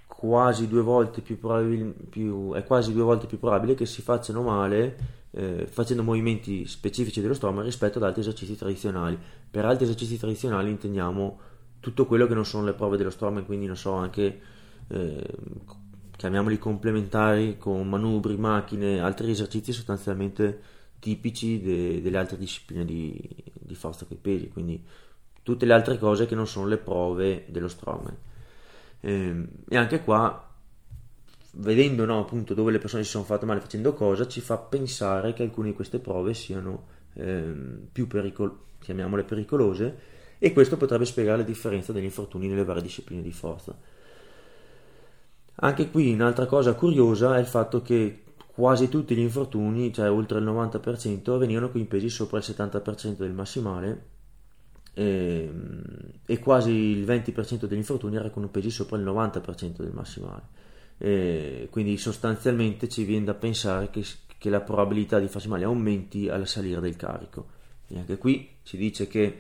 [0.06, 4.42] quasi due volte più probabile, più, è quasi due volte più probabile che si facciano
[4.42, 9.18] male eh, facendo movimenti specifici dello strongman rispetto ad altri esercizi tradizionali.
[9.50, 11.40] Per altri esercizi tradizionali intendiamo
[11.80, 14.40] tutto quello che non sono le prove dello strongman, quindi non so, anche
[14.88, 15.26] eh,
[16.16, 20.60] chiamiamoli complementari con manubri, macchine, altri esercizi sostanzialmente
[20.98, 23.18] tipici de, delle altre discipline di,
[23.54, 24.84] di forza coi pesi, quindi
[25.42, 28.16] tutte le altre cose che non sono le prove dello strongman.
[29.00, 30.49] Eh, e anche qua
[31.52, 35.32] vedendo no, appunto dove le persone si sono fatte male facendo cosa, ci fa pensare
[35.32, 41.38] che alcune di queste prove siano ehm, più pericol- chiamiamole pericolose e questo potrebbe spiegare
[41.38, 43.76] la differenza degli infortuni nelle varie discipline di forza.
[45.62, 50.38] Anche qui un'altra cosa curiosa è il fatto che quasi tutti gli infortuni, cioè oltre
[50.38, 54.04] il 90%, venivano con i pesi sopra il 70% del massimale
[54.94, 55.82] e, ehm,
[56.24, 60.42] e quasi il 20% degli infortuni era con pesi sopra il 90% del massimale.
[61.02, 64.04] E quindi sostanzialmente ci viene da pensare che,
[64.36, 67.58] che la probabilità di farsi male aumenti al salire del carico.
[67.88, 69.38] E anche qui ci dice che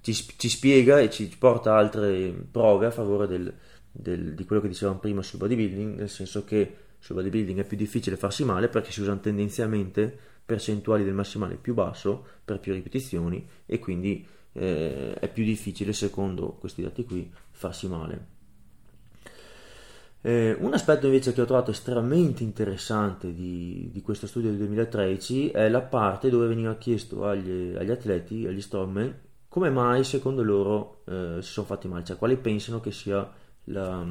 [0.00, 3.52] ci, ci, spiega e ci porta altre prove a favore del,
[3.90, 7.76] del, di quello che dicevamo prima sul bodybuilding, nel senso che sul bodybuilding è più
[7.76, 13.44] difficile farsi male perché si usano tendenzialmente percentuali del massimale più basso per più ripetizioni
[13.66, 18.31] e quindi eh, è più difficile secondo questi dati qui farsi male.
[20.24, 25.50] Eh, un aspetto invece che ho trovato estremamente interessante di, di, questo studio del 2013
[25.50, 29.12] è la parte dove veniva chiesto agli, agli atleti, agli strongman,
[29.48, 33.28] come mai secondo loro eh, si sono fatti male, cioè quali pensano che sia
[33.64, 34.06] la,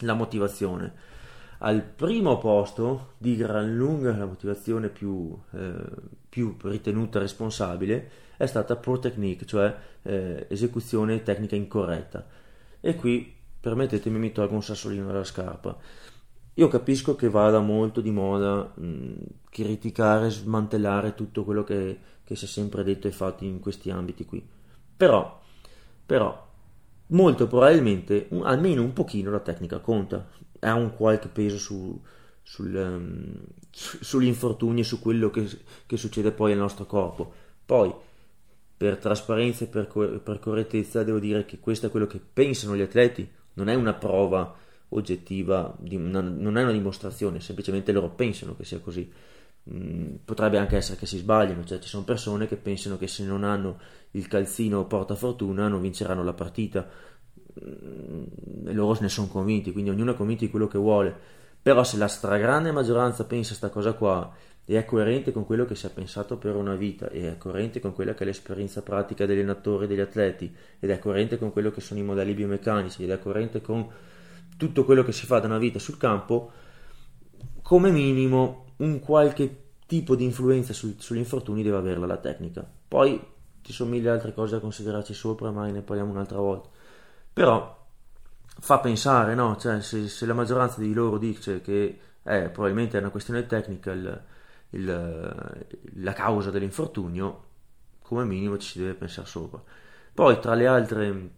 [0.00, 0.94] la motivazione.
[1.58, 5.74] Al primo posto, di gran lunga la motivazione più, eh,
[6.28, 12.26] più ritenuta responsabile è stata poor technique, cioè eh, esecuzione tecnica incorretta.
[12.80, 15.76] E qui permettetemi mi tolgo un sassolino dalla scarpa.
[16.54, 19.14] Io capisco che vada molto di moda mh,
[19.50, 24.24] criticare, smantellare tutto quello che, che, si è sempre detto e fatto in questi ambiti
[24.24, 24.46] qui.
[24.96, 25.40] Però,
[26.04, 26.48] però
[27.08, 30.28] molto probabilmente un, almeno un pochino la tecnica conta,
[30.60, 32.00] ha un qualche peso su,
[32.42, 33.34] sul, um,
[33.70, 35.48] su, sugli infortuni e su quello che,
[35.86, 37.32] che, succede poi al nostro corpo.
[37.64, 37.94] Poi,
[38.76, 39.86] per trasparenza e per,
[40.22, 43.94] per correttezza, devo dire che questo è quello che pensano gli atleti, non è una
[43.94, 44.54] prova
[44.90, 49.10] oggettiva, non è una dimostrazione, semplicemente loro pensano che sia così.
[49.70, 53.24] Mm, potrebbe anche essere che si sbagliano, cioè ci sono persone che pensano che se
[53.24, 53.78] non hanno
[54.12, 56.88] il calzino porta fortuna non vinceranno la partita
[57.62, 61.38] mm, e loro ne sono convinti, quindi ognuno è convinto di quello che vuole.
[61.62, 64.32] Però se la stragrande maggioranza pensa questa cosa qua
[64.70, 67.80] e è coerente con quello che si è pensato per una vita e è coerente
[67.80, 71.50] con quella che è l'esperienza pratica degli allenatori e degli atleti ed è coerente con
[71.50, 73.90] quello che sono i modelli biomeccanici ed è coerente con
[74.56, 76.52] tutto quello che si fa da una vita sul campo,
[77.62, 82.64] come minimo un qualche tipo di influenza su, sugli infortuni deve averla la tecnica.
[82.86, 83.20] Poi
[83.62, 86.68] ci sono mille altre cose da considerarci sopra, ma ne parliamo un'altra volta.
[87.32, 87.86] Però
[88.60, 89.56] fa pensare, no?
[89.56, 93.90] Cioè, se, se la maggioranza di loro dice che eh, probabilmente è una questione tecnica
[93.90, 94.28] il,
[94.70, 97.44] il, la causa dell'infortunio,
[98.02, 99.62] come minimo ci si deve pensare sopra.
[100.12, 101.30] Poi tra le altre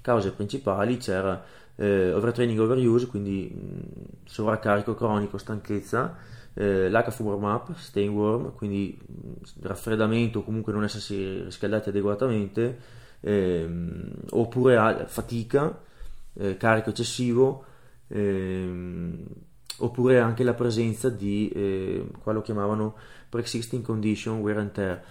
[0.00, 1.44] cause principali c'era
[1.76, 6.16] eh, overtraining overuse, quindi mh, sovraccarico cronico, stanchezza,
[6.54, 12.78] eh, l'HF warm up, staying warm, quindi mh, raffreddamento o comunque non essersi riscaldati adeguatamente,
[13.20, 15.78] ehm, oppure fatica,
[16.34, 17.64] eh, carico eccessivo,
[18.08, 18.85] ehm,
[19.78, 22.94] oppure anche la presenza di, eh, qua lo chiamavano
[23.28, 25.02] pre-existing condition wear and tear,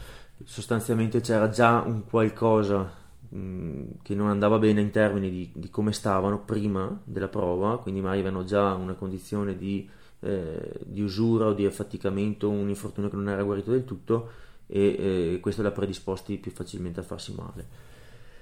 [0.43, 2.91] sostanzialmente c'era già un qualcosa
[3.29, 7.79] mh, mm, che non andava bene in termini di, di, come stavano prima della prova,
[7.79, 9.87] quindi magari avevano già una condizione di,
[10.21, 14.29] eh, di usura o di affaticamento, un infortunio che non era guarito del tutto
[14.67, 17.93] e eh, questo li ha predisposti più facilmente a farsi male.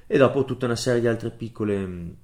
[0.08, 2.16] E dopo tutta una serie di altre piccole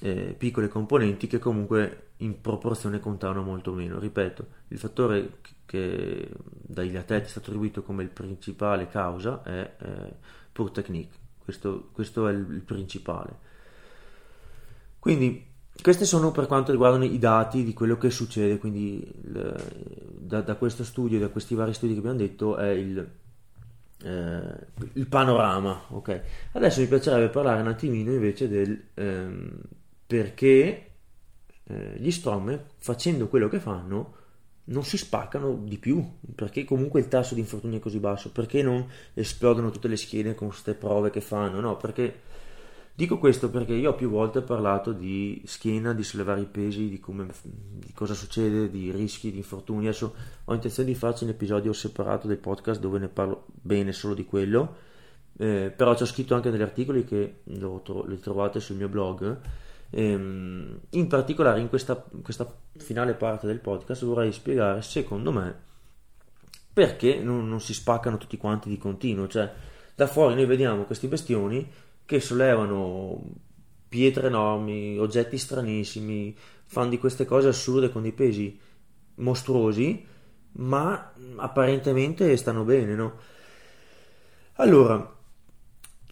[0.00, 3.98] eh, piccole componenti che comunque in proporzione contavano molto meno.
[3.98, 10.14] Ripeto, il fattore che dagli atleti è stato attribuito come il principale causa è eh,
[10.52, 13.46] poor technique, questo, questo è il, il, principale.
[14.98, 15.46] Quindi
[15.80, 19.54] questi sono per quanto riguardano i dati di quello che succede, quindi il,
[20.18, 23.08] da, da, questo studio, da questi vari studi che abbiamo detto, è il,
[24.02, 25.82] eh, il panorama.
[25.90, 26.20] Okay?
[26.52, 29.60] Adesso mi piacerebbe parlare un attimino invece del, ehm,
[30.08, 30.90] perché
[31.64, 34.14] eh, gli strongman facendo quello che fanno
[34.64, 36.02] non si spaccano di più,
[36.34, 40.34] perché comunque il tasso di infortunio è così basso, perché non esplodono tutte le schiene
[40.34, 42.20] con queste prove che fanno, no, perché
[42.94, 47.00] dico questo perché io ho più volte parlato di schiena, di sollevare i pesi, di,
[47.00, 51.74] come, di cosa succede, di rischi, di infortuni, adesso ho intenzione di farci un episodio
[51.74, 54.86] separato del podcast dove ne parlo bene solo di quello,
[55.36, 59.38] eh, però ci ho scritto anche degli articoli che li trovate sul mio blog,
[59.90, 62.46] Ehm, in particolare in questa, questa,
[62.76, 65.66] finale parte del podcast vorrei spiegare secondo me
[66.70, 69.50] perché non, non, si spaccano tutti quanti di continuo cioè
[69.94, 71.66] da fuori noi vediamo questi bestioni
[72.04, 73.18] che sollevano
[73.88, 78.60] pietre enormi oggetti stranissimi fanno di queste cose assurde con dei pesi
[79.16, 80.06] mostruosi
[80.52, 83.18] ma apparentemente stanno bene no?
[84.56, 85.17] allora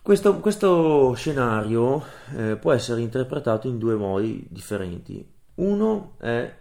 [0.06, 2.00] questo, questo scenario
[2.36, 5.28] eh, può essere interpretato in due modi differenti.
[5.56, 6.54] Uno è,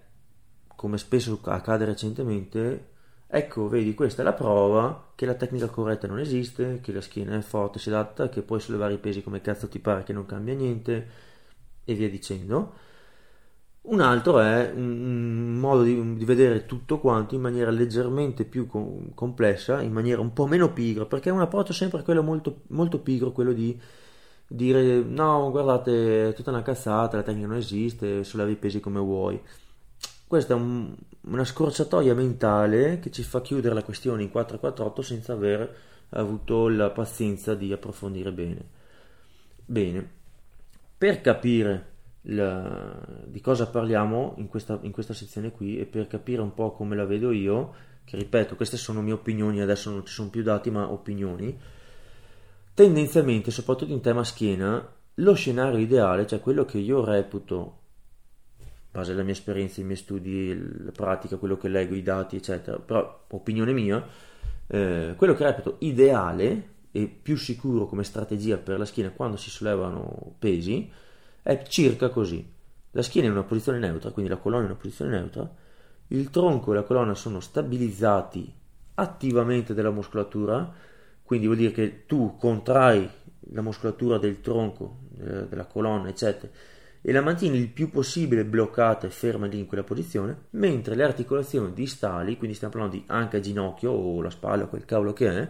[0.76, 2.88] come spesso accade recentemente,
[3.28, 7.38] ecco, vedi, questa è la prova che la tecnica corretta non esiste, che la schiena
[7.38, 10.26] è forte, si adatta, che puoi sollevare i pesi come cazzo ti pare, che non
[10.26, 11.08] cambia niente,
[11.84, 12.74] e via dicendo.
[13.88, 19.14] Un altro è un modo di, di, vedere tutto quanto in maniera leggermente più com-
[19.14, 23.00] complessa, in maniera un po' meno pigra, perché è un approccio sempre quello molto, molto
[23.00, 23.80] pigro, quello di
[24.48, 29.00] dire no, guardate, è tutta una cazzata, la tecnica non esiste, sollevi i pesi come
[29.00, 29.40] vuoi.
[30.28, 35.34] Questa è un, una scorciatoia mentale che ci fa chiudere la questione in 448 senza
[35.34, 35.76] aver
[36.10, 38.66] avuto la pazienza di approfondire bene.
[39.64, 40.10] Bene,
[40.98, 41.94] per capire
[42.28, 46.72] la, di cosa parliamo in questa, in questa sezione qui e per capire un po'
[46.72, 50.42] come la vedo io, che ripeto, queste sono mie opinioni, adesso non ci sono più
[50.42, 51.58] dati, ma opinioni,
[52.74, 57.80] tendenzialmente, soprattutto in tema schiena, lo scenario ideale, cioè quello che io reputo,
[58.92, 62.80] base alla mia esperienza, i miei studi, la pratica, quello che leggo, i dati, eccetera,
[62.80, 64.06] però opinione mia,
[64.68, 69.50] eh, quello che reputo ideale e più sicuro come strategia per la schiena quando si
[69.50, 70.90] sollevano pesi,
[71.46, 72.44] è circa così.
[72.90, 75.48] La schiena è in una posizione neutra, quindi la colonna è in una posizione neutra,
[76.08, 78.52] il tronco e la colonna sono stabilizzati
[78.96, 80.74] attivamente dalla muscolatura,
[81.22, 83.08] quindi vuol dire che tu contrai
[83.52, 86.52] la muscolatura del tronco, eh, della colonna, eccetera,
[87.00, 91.04] e la mantieni il più possibile bloccata e ferma lì in quella posizione, mentre le
[91.04, 95.50] articolazioni distali, quindi stiamo parlando di anche ginocchio o la spalla, quel cavolo che è,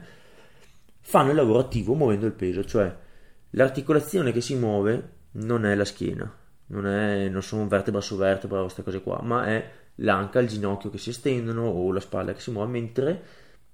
[0.99, 2.93] fanno il lavoro attivo muovendo il peso, cioè
[3.51, 6.31] l'articolazione che si muove non è la schiena,
[6.67, 10.47] non, è, non sono vertebra su vertebra o queste cose qua, ma è l'anca, il
[10.47, 13.23] ginocchio che si estendono o la spalla che si muove, mentre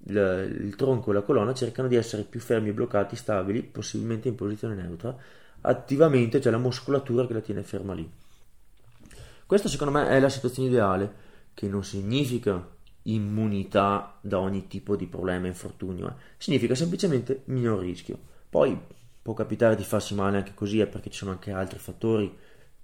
[0.04, 4.28] il, il tronco e la colonna cercano di essere più fermi e bloccati, stabili, possibilmente
[4.28, 5.16] in posizione neutra,
[5.62, 8.10] attivamente c'è la muscolatura che la tiene ferma lì.
[9.46, 12.66] Questa secondo me è la situazione ideale, che non significa
[13.04, 16.12] immunità da ogni tipo di problema e infortunio, eh.
[16.38, 18.18] significa semplicemente minor rischio.
[18.48, 18.78] Poi
[19.22, 22.36] può capitare di farsi male anche così, è perché ci sono anche altri fattori,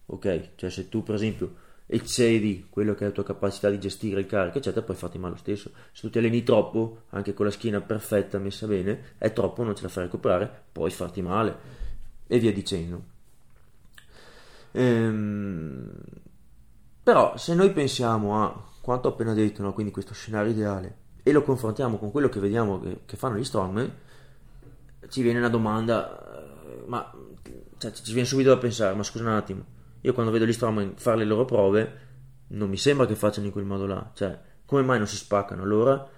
[0.07, 0.51] ok?
[0.55, 4.27] Cioè se tu per esempio eccedi quello che è la tua capacità di gestire il
[4.27, 5.72] carico, eccetera, puoi farti male lo stesso.
[5.92, 9.74] Se tu ti alleni troppo, anche con la schiena perfetta, messa bene, è troppo, non
[9.74, 11.57] ce la fai recuperare, puoi farti male,
[12.27, 13.03] e via dicendo.
[14.72, 15.90] Ehm,
[17.03, 19.72] però se noi pensiamo a quanto ho appena detto, no?
[19.72, 23.44] quindi questo scenario ideale, e lo confrontiamo con quello che vediamo che, che fanno gli
[23.44, 23.92] strongman,
[25.09, 26.27] ci viene una domanda
[26.87, 27.12] ma
[27.78, 29.64] cioè, ci viene subito da pensare, ma scusa un attimo,
[30.00, 32.07] io quando vedo gli Strowman fare le loro prove,
[32.48, 35.62] non mi sembra che facciano in quel modo là, cioè, come mai non si spaccano?
[35.62, 36.09] Allora,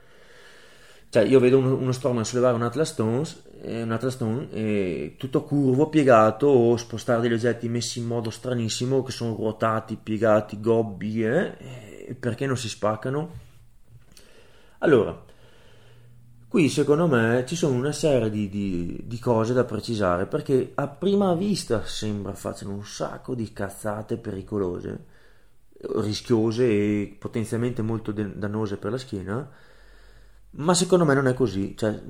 [1.09, 5.15] cioè, io vedo uno, uno Strowman sollevare un Atlas, Stones, eh, un Atlas Stone eh,
[5.19, 10.61] tutto curvo, piegato, o spostare degli oggetti messi in modo stranissimo, che sono ruotati, piegati,
[10.61, 13.49] gobbi, eh, perché non si spaccano?
[14.79, 15.21] Allora,
[16.51, 20.89] Qui secondo me ci sono una serie di, di, di, cose da precisare perché a
[20.89, 25.05] prima vista sembra facciano un sacco di cazzate pericolose,
[25.99, 29.49] rischiose e potenzialmente molto dannose per la schiena,
[30.51, 32.03] ma secondo me non è così, cioè,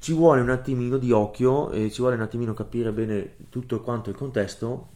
[0.00, 4.08] ci vuole un attimino di occhio e ci vuole un attimino capire bene tutto quanto
[4.08, 4.88] il contesto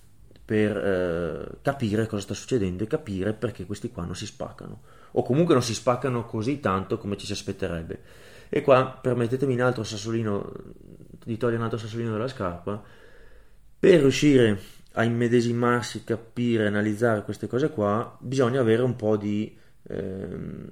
[0.43, 4.80] per eh, capire cosa sta succedendo e capire perché questi qua non si spaccano
[5.11, 8.28] o comunque non si spaccano così tanto come ci si aspetterebbe.
[8.49, 10.53] E qua permettetemi un altro sassolino,
[11.24, 12.82] di togliere un altro sassolino dalla scarpa,
[13.78, 14.59] per riuscire
[14.92, 19.57] a immedesimarsi, capire, analizzare queste cose qua, bisogna avere un po' di,
[19.88, 20.66] ehm,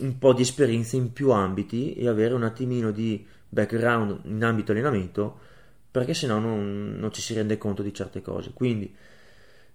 [0.00, 4.72] un po' di esperienza in più ambiti e avere un attimino di background in ambito
[4.72, 5.38] allenamento,
[5.90, 8.52] perché sennò non, non ci si rende conto di certe cose.
[8.52, 8.92] Quindi,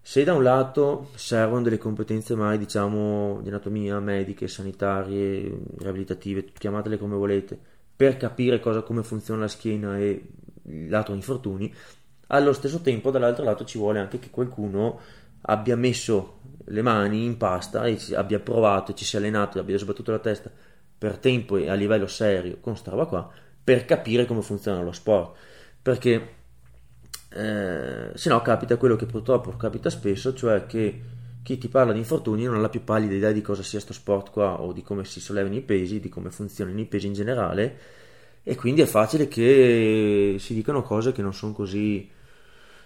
[0.08, 7.00] Se da un lato servono delle competenze mai, diciamo, di anatomia, mediche, sanitarie, riabilitative, chiamatele
[7.00, 7.58] come volete,
[7.96, 10.28] per capire cosa, come funziona la schiena e
[10.66, 11.74] il lato infortuni,
[12.28, 15.00] allo stesso tempo dall'altro lato ci vuole anche che qualcuno
[15.42, 20.20] abbia messo le mani in pasta e abbia provato, ci sia allenato, abbia sbattuto la
[20.20, 20.52] testa
[20.96, 23.32] per tempo e a livello serio con sta roba qua
[23.64, 25.36] per capire come funziona lo sport.
[25.82, 26.45] Perché
[27.36, 31.02] eh, se no capita quello che purtroppo capita spesso cioè che
[31.44, 33.94] chi ti parla di infortuni non ha la più pallida idea di cosa sia sto
[33.94, 37.14] sport qua o di come si sollevano i pesi, di come funzionano i pesi in
[37.14, 37.78] generale
[38.42, 42.10] e quindi è facile che si dicano cose che non sono così,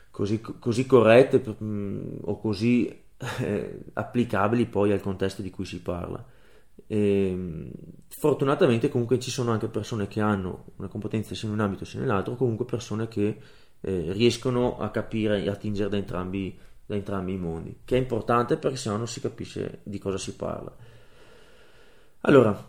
[0.10, 3.04] così, così corrette mm, o così
[3.40, 6.26] eh, applicabili poi al contesto di cui si parla.
[6.88, 7.72] E,
[8.08, 12.00] fortunatamente comunque ci sono anche persone che hanno una competenza sia in un ambito sia
[12.00, 13.38] nell'altro, comunque persone che
[13.82, 18.00] eh, riescono a capire e a tingere da entrambi, da entrambi i mondi, che è
[18.00, 20.76] importante perché sennò non si capisce di cosa si parla.
[22.22, 22.68] Allora,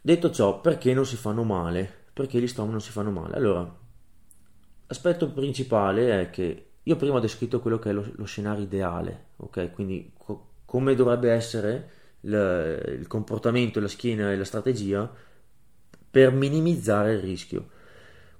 [0.00, 1.90] Detto ciò, perché non si fanno male?
[2.12, 3.36] Perché gli stomaci non si fanno male?
[3.36, 3.76] Allora,
[4.86, 9.26] l'aspetto principale è che io prima ho descritto quello che è lo, lo scenario ideale,
[9.36, 9.70] ok?
[9.72, 15.10] Quindi co- come dovrebbe essere il, il comportamento, la schiena e la strategia
[16.10, 17.68] per minimizzare il rischio.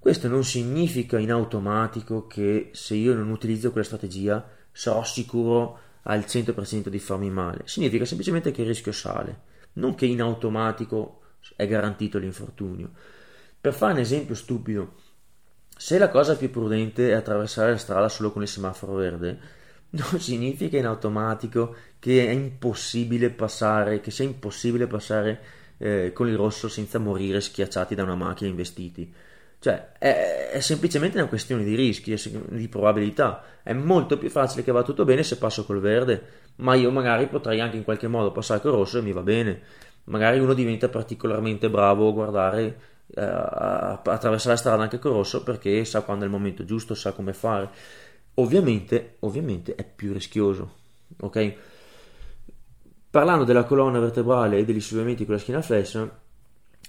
[0.05, 6.27] Questo non significa in automatico che se io non utilizzo quella strategia sarò sicuro al
[6.29, 7.63] 100% di farmi male.
[7.65, 9.41] Significa semplicemente che il rischio sale,
[9.73, 11.23] non che in automatico
[11.57, 12.91] è garantito l'infortunio.
[13.59, 14.93] Per fare un esempio stupido,
[15.75, 19.39] se la cosa più prudente è attraversare la strada solo con il semaforo verde,
[19.89, 25.41] non significa in automatico che è impossibile passare, che sia impossibile passare
[25.79, 29.33] eh, con il rosso senza morire schiacciati da una macchina investiti.
[29.65, 32.15] Cioè, è, è, semplicemente una questione di rischi,
[32.51, 33.43] di probabilità.
[33.63, 36.23] È molto più facile che va tutto bene se passo col verde,
[36.57, 39.63] ma io magari potrei anche in qualche modo passare col rosso e mi va bene
[40.05, 45.43] magari uno diventa particolarmente bravo a guardare eh, a attraversare la strada anche con rosso
[45.43, 47.71] perché sa quando è il momento giusto, sa come fare.
[48.35, 50.73] Ovviamente, ovviamente è più rischioso,
[51.21, 51.55] ok?
[53.09, 56.23] Parlando della colonna vertebrale e degli sollevamenti con la schiena flessa,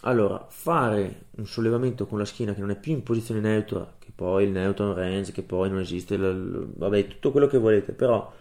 [0.06, 4.12] allora fare un sollevamento con la schiena che non è più in posizione neutra, che
[4.14, 8.32] poi il neutron range, che poi non esiste, vabbè, tutto quello che volete, però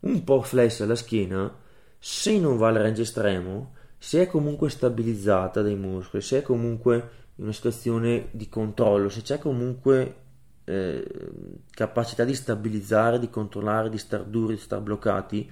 [0.00, 1.54] un po' flessa la schiena,
[1.98, 6.94] se non va al range estremo, se è comunque stabilizzata dai muscoli, se è comunque
[7.36, 10.14] in una situazione di controllo, se c'è comunque
[10.64, 11.06] eh,
[11.70, 15.50] capacità di stabilizzare, di controllare, di star duri, di star bloccati,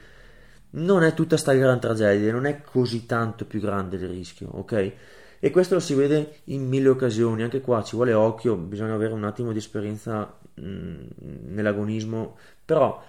[0.70, 4.92] non è tutta sta gran tragedia, non è così tanto più grande il rischio, ok?
[5.40, 9.12] E questo lo si vede in mille occasioni, anche qua ci vuole occhio, bisogna avere
[9.12, 13.00] un attimo di esperienza mh, mm, nell'agonismo, però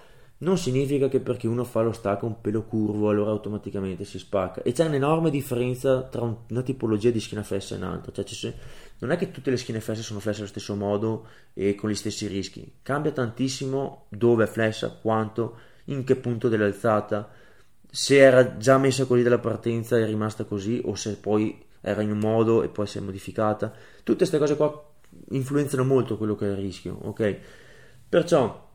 [0.42, 4.62] non significa che perché uno fa lo stacco un pelo curvo allora automaticamente si spacca.
[4.62, 8.12] E c'è un'enorme differenza tra una tipologia di schiena flessa e un'altra.
[8.12, 8.54] Cioè c-
[9.00, 11.94] non è che tutte le schiene flesse sono flesse allo stesso modo e con gli
[11.94, 12.72] stessi rischi.
[12.82, 17.28] Cambia tantissimo dove è flessa, quanto, in che punto dell'alzata.
[17.90, 22.02] Se era già messa così dalla partenza e è rimasta così o se poi era
[22.02, 23.72] in un modo e poi si è modificata.
[24.02, 24.88] Tutte queste cose qua
[25.30, 27.36] influenzano molto quello che è il rischio ok?
[28.08, 28.68] Perciò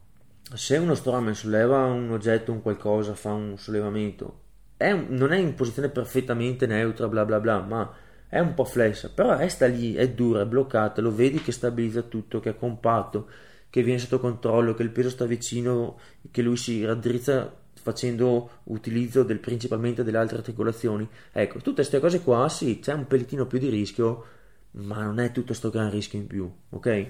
[0.54, 4.42] se uno strongman solleva un oggetto, un qualcosa, fa un sollevamento,
[4.78, 7.94] è non è in posizione perfettamente neutra, bla bla bla, ma
[8.28, 12.02] è un po' flessa, però resta lì, è dura, è bloccata, lo vedi che stabilizza
[12.04, 13.28] tutto, che è compatto,
[13.70, 16.00] che viene sotto controllo, che il peso sta vicino,
[16.32, 17.54] che lui si raddrizza
[17.86, 21.08] facendo utilizzo del, principalmente delle altre articolazioni.
[21.32, 24.26] Ecco, tutte queste cose qua, sì, c'è un pelletino più di rischio,
[24.72, 27.08] ma non è tutto questo gran rischio in più, ok?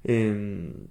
[0.00, 0.86] Ehm,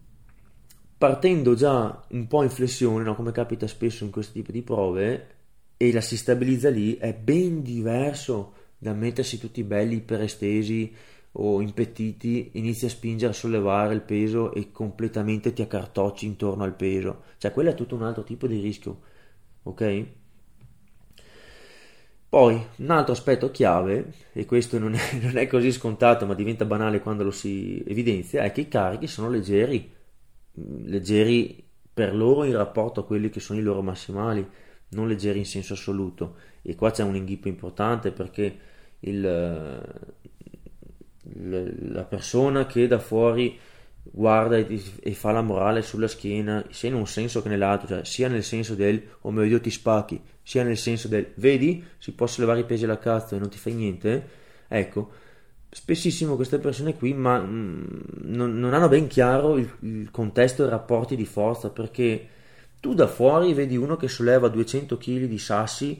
[0.95, 3.15] partendo già un po' in flessione, no?
[3.15, 5.27] come capita spesso in questo tipo di prove,
[5.75, 10.93] e la si stabilizza lì, è ben diverso da mettersi tutti belli iperestesi
[11.33, 16.75] o impettiti, inizi a spingere a sollevare il peso e completamente ti accartocci intorno al
[16.75, 17.23] peso.
[17.37, 19.01] Cioè, quello è tutto un altro tipo di rischio,
[19.63, 20.05] ok?
[22.29, 26.65] Poi, un altro aspetto chiave, e questo non è, non è così scontato ma diventa
[26.65, 30.01] banale quando lo si evidenzia, è che i carichi sono leggeri
[30.55, 31.63] leggeri
[31.93, 34.47] per loro in rapporto a quelli che sono i loro massimali,
[34.89, 36.37] non leggeri in senso assoluto.
[36.61, 38.57] E qua c'è un inghippo importante perché
[38.99, 39.81] il,
[41.23, 43.57] la persona che da fuori
[44.03, 48.05] guarda e, e, fa la morale sulla schiena, sia in un senso che nell'altro, cioè
[48.05, 52.11] sia nel senso del oh mio Dio ti spacchi, sia nel senso del vedi, si
[52.11, 54.27] possono levare i pesi alla cazzo e non ti fai niente,
[54.67, 55.11] ecco,
[55.69, 60.63] spessissimo queste persone qui ma mh, mm, non, non, hanno ben chiaro il, il, contesto
[60.63, 62.27] e i rapporti di forza perché
[62.79, 65.99] tu da fuori vedi uno che solleva 200 kg di sassi,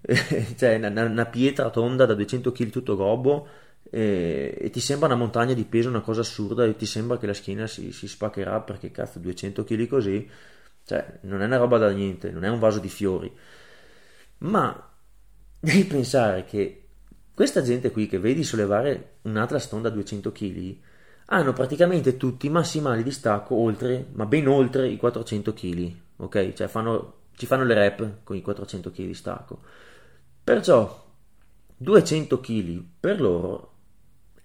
[0.56, 3.46] cioè una, una, pietra tonda da 200 kg tutto gobbo,
[3.90, 7.26] e, e, ti sembra una montagna di peso, una cosa assurda, e ti sembra che
[7.26, 10.28] la schiena si, si spaccherà perché cazzo 200 kg così,
[10.84, 13.32] cioè non è una roba da niente, non è un vaso di fiori.
[14.38, 14.90] Ma
[15.60, 16.84] devi pensare che
[17.34, 20.76] questa gente qui che vedi sollevare un Atlas tonda a 200 kg
[21.26, 26.52] hanno praticamente tutti i massimali di stacco oltre, ma ben oltre i 400 kg, ok?
[26.54, 29.60] Cioè fanno, ci fanno le rep con i 400 kg di stacco.
[30.42, 31.06] Perciò
[31.76, 33.77] 200 kg per loro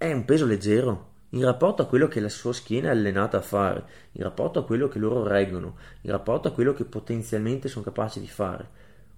[0.03, 3.41] è un peso leggero in rapporto a quello che la sua schiena è allenata a
[3.41, 7.83] fare, in rapporto a quello che loro reggono, in rapporto a quello che potenzialmente sono
[7.83, 8.69] capaci di fare.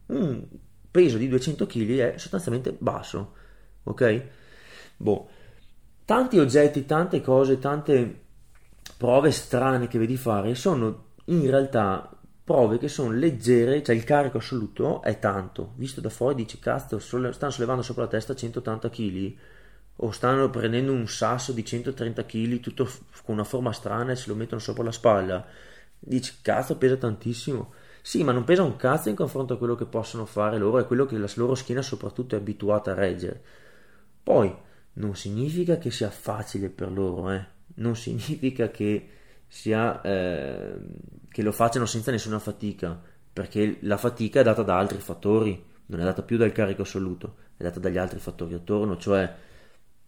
[0.08, 0.46] Un
[0.90, 3.34] peso di 200 kg è sostanzialmente basso,
[3.84, 4.24] ok?
[4.98, 5.30] Boh
[6.06, 8.22] tanti oggetti, tante cose, tante
[8.98, 12.12] prove strane che vedi fare sono in realtà
[12.44, 15.74] prove che sono leggere, cioè il carico assoluto è tanto.
[15.78, 19.36] Visto da fuori dici cazzo, stanno sollevando sopra la testa 180 kg
[19.98, 22.90] o stanno prendendo un sasso di 130 kg tutto
[23.24, 25.46] con una forma strana e se lo mettono sopra la spalla.
[25.98, 27.74] Dici cazzo, pesa tantissimo.
[28.02, 30.86] Sì, ma non pesa un cazzo in confronto a quello che possono fare loro e
[30.86, 33.42] quello che la loro schiena soprattutto è abituata a reggere.
[34.22, 34.54] Poi
[34.94, 37.46] non significa che sia facile per loro, eh?
[37.76, 39.10] non significa che,
[39.48, 40.76] sia, eh,
[41.30, 43.00] che lo facciano senza nessuna fatica,
[43.32, 47.36] perché la fatica è data da altri fattori, non è data più dal carico assoluto,
[47.58, 49.34] è data dagli altri fattori attorno, cioè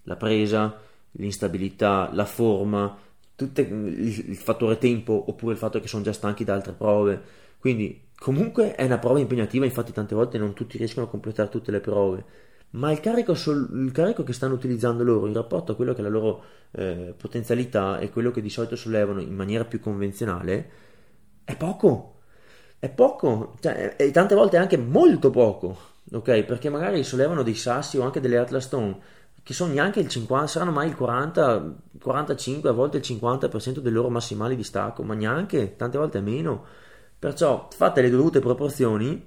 [0.07, 0.75] la presa,
[1.11, 2.97] l'instabilità, la forma,
[3.35, 7.21] tutte, il, fattore tempo oppure il fatto che sono già stanchi da altre prove.
[7.59, 11.71] Quindi comunque è una prova impegnativa, infatti tante volte non tutti riescono a completare tutte
[11.71, 15.93] le prove ma il carico, il carico, che stanno utilizzando loro in rapporto a quello
[15.93, 19.79] che è la loro eh, potenzialità e quello che di solito sollevano in maniera più
[19.79, 20.69] convenzionale
[21.43, 22.15] è poco.
[22.79, 25.77] È poco, cioè, e tante volte anche molto poco,
[26.11, 26.43] ok?
[26.43, 28.99] Perché magari sollevano dei sassi o anche delle Atlas Stone
[29.47, 33.93] che sono neanche il 50, saranno mai il 40, 45, a volte il 50% dei
[33.93, 36.65] loro massimali di stacco, ma neanche, tante volte meno.
[37.17, 39.25] Perciò, fatte le dovute proporzioni,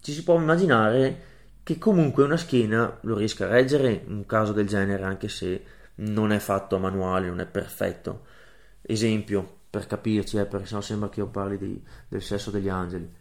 [0.00, 1.22] ci si può immaginare
[1.64, 5.64] che comunque una schiena lo riesca a reggere un caso del genere anche se
[5.96, 8.24] non è fatto a manuale, non è perfetto.
[8.82, 13.12] Esempio, per capirci, eh, perché sennò sembra che io parli di, del sesso degli angeli.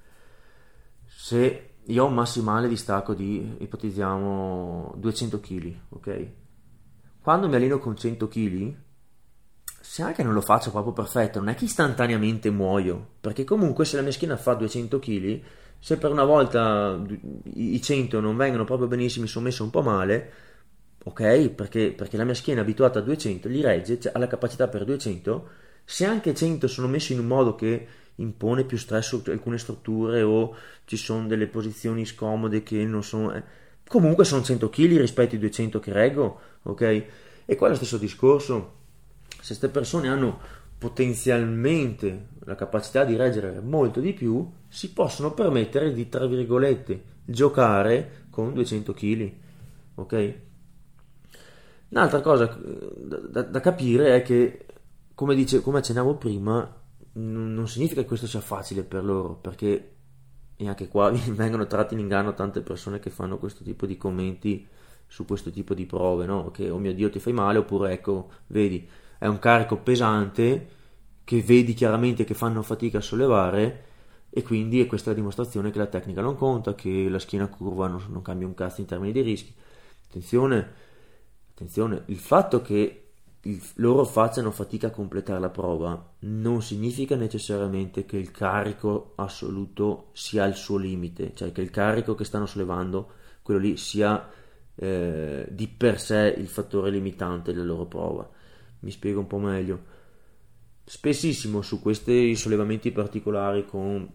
[1.07, 6.27] Se io ho un massimale di stacco di, ipotizziamo, 200 kg, ok?
[7.21, 8.75] Quando mi alleno con 100 kg,
[9.79, 13.95] se anche non lo faccio proprio perfetto, non è che istantaneamente muoio, perché comunque se
[13.95, 15.41] la mia schiena fa 200 kg,
[15.79, 17.01] se per una volta
[17.53, 20.31] i 100 non vengono proprio benissimo, mi sono messo un po' male,
[21.03, 24.67] ok, perché, perché la mia schiena è abituata a 200, gli regge, ha la capacità
[24.67, 25.49] per 200,
[25.85, 27.87] se anche 100 sono messi in un modo che
[28.17, 30.55] impone più stress su alcune strutture o
[30.85, 33.33] ci sono delle posizioni scomode che non sono...
[33.33, 33.43] Eh,
[33.87, 37.05] comunque sono 100 kg rispetto ai 200 che reggo, ok?
[37.45, 38.75] E qua è lo stesso discorso.
[39.29, 40.39] Se queste persone hanno
[40.77, 48.25] potenzialmente la capacità di reggere molto di più, si possono permettere di, tra virgolette, giocare
[48.29, 49.33] con 200 kg.
[49.95, 50.33] Ok?
[51.89, 54.65] Un'altra cosa eh, da, da, capire è che,
[55.13, 56.69] come, dice, come accennavo prima,
[57.17, 59.93] non, significa che questo sia facile per loro, perché
[60.55, 64.67] e anche qua vengono tratti in inganno tante persone che fanno questo tipo di commenti
[65.05, 66.51] su questo tipo di prove, no?
[66.51, 68.87] Che oh mio Dio ti fai male, oppure ecco, vedi,
[69.17, 70.75] è un carico pesante
[71.23, 73.85] che vedi chiaramente che fanno fatica a sollevare
[74.29, 77.87] e quindi è questa la dimostrazione che la tecnica non conta, che la schiena curva
[77.87, 79.53] non, non cambia un cazzo in termini di rischi.
[80.07, 80.73] Attenzione,
[81.51, 83.06] attenzione, il fatto che
[83.75, 86.13] loro facciano fatica a completare la prova.
[86.19, 92.15] Non significa necessariamente che il carico assoluto sia il suo limite, cioè che il carico
[92.15, 93.11] che stanno sollevando,
[93.41, 94.29] quello lì, sia
[94.75, 98.29] eh, di per sé il fattore limitante della loro prova.
[98.79, 99.95] Mi spiego un po' meglio.
[100.83, 104.09] Spessissimo su questi sollevamenti particolari con,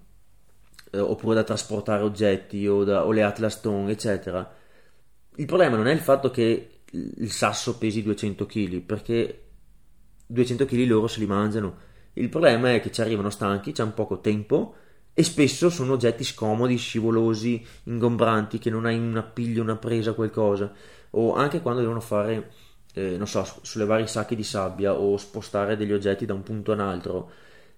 [0.90, 4.60] eh, oppure da trasportare oggetti o, da, o le Atlas Stone, eccetera,
[5.36, 9.42] il problema non è il fatto che il sasso pesi 200 kg, perché
[10.26, 11.90] 200 kg loro se li mangiano.
[12.14, 14.74] Il problema è che ci arrivano stanchi, c'è un poco tempo
[15.14, 20.72] e spesso sono oggetti scomodi, scivolosi, ingombranti, che non hai un appiglio, una presa, qualcosa.
[21.10, 22.50] O anche quando devono fare
[22.94, 26.72] eh, non so, sollevare i sacchi di sabbia o spostare degli oggetti da un punto
[26.72, 27.30] a un altro,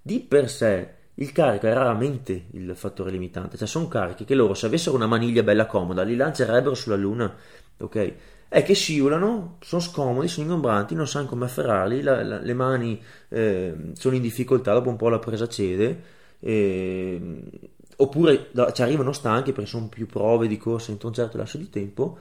[0.03, 4.55] di per sé il carico è raramente il fattore limitante, cioè sono carichi che loro
[4.55, 7.33] se avessero una maniglia bella comoda li lancerebbero sulla luna,
[7.79, 8.15] ok?
[8.55, 13.03] È che scivolano, sono scomodi, sono ingombranti, non sanno come afferrarli, la, la, le mani
[13.31, 16.03] eh, sono in difficoltà, dopo un po' la presa cede
[16.39, 17.21] eh,
[17.97, 21.69] oppure ci arrivano stanchi perché sono più prove di corsa entro un certo lasso di
[21.69, 22.19] tempo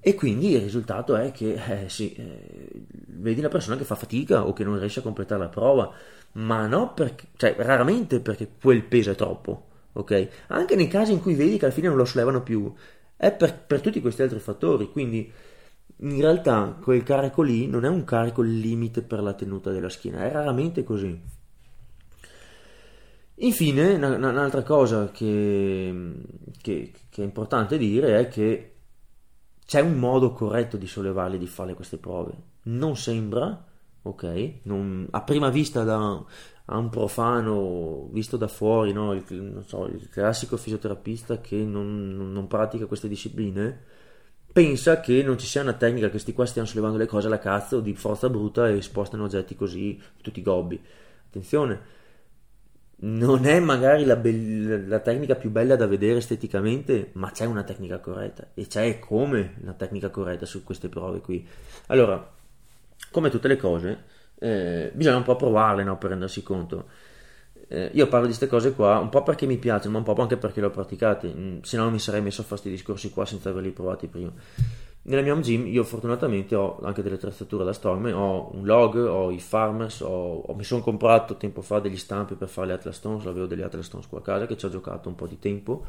[0.00, 2.70] e quindi il risultato è che eh, sì, eh,
[3.06, 5.92] vedi la persona che fa fatica o che non riesce a completare la prova,
[6.32, 10.28] ma no perché, cioè raramente perché quel peso è troppo, ok?
[10.48, 12.72] Anche nei casi in cui vedi che alla fine non lo sollevano più,
[13.16, 15.30] è per, per tutti questi altri fattori, quindi
[16.00, 20.24] in realtà quel carico lì non è un carico limite per la tenuta della schiena,
[20.24, 21.36] è raramente così.
[23.40, 26.12] Infine, un'altra cosa che,
[26.60, 28.74] che, che, è importante dire è che
[29.64, 32.32] c'è un modo corretto di sollevarle, di fare queste prove.
[32.62, 33.64] Non sembra,
[34.02, 34.52] ok?
[34.62, 36.24] Non, a prima vista da
[36.70, 39.14] a un profano visto da fuori, no?
[39.14, 43.84] il, so, il, classico fisioterapista che non, non pratica queste discipline,
[44.58, 47.38] pensa che non ci sia una tecnica che questi qua stiano sollevando le cose alla
[47.38, 50.82] cazzo di forza bruta e spostano oggetti così tutti gobbi.
[51.28, 51.80] Attenzione,
[53.00, 57.62] non è magari la, be- la, tecnica più bella da vedere esteticamente, ma c'è una
[57.62, 61.46] tecnica corretta e c'è come la tecnica corretta su queste prove qui.
[61.86, 62.34] Allora,
[63.12, 64.04] come tutte le cose,
[64.40, 66.86] eh, bisogna un po' provarle no, per rendersi conto.
[67.70, 70.20] Eh, io parlo di queste cose qua un po' perché mi piacciono, ma un po'
[70.22, 72.70] anche perché le ho praticate, mm, se no non mi sarei messo a fare questi
[72.70, 74.32] discorsi qua senza averli provati prima.
[75.02, 78.96] Nella mia home gym io fortunatamente ho anche delle attrezzature da Storm, ho un log,
[78.96, 82.72] ho i farmers, ho, ho, mi sono comprato tempo fa degli stampi per fare le
[82.74, 85.26] Atlas Stones, avevo degli Atlas Stones qua a casa che ci ho giocato un po'
[85.26, 85.84] di tempo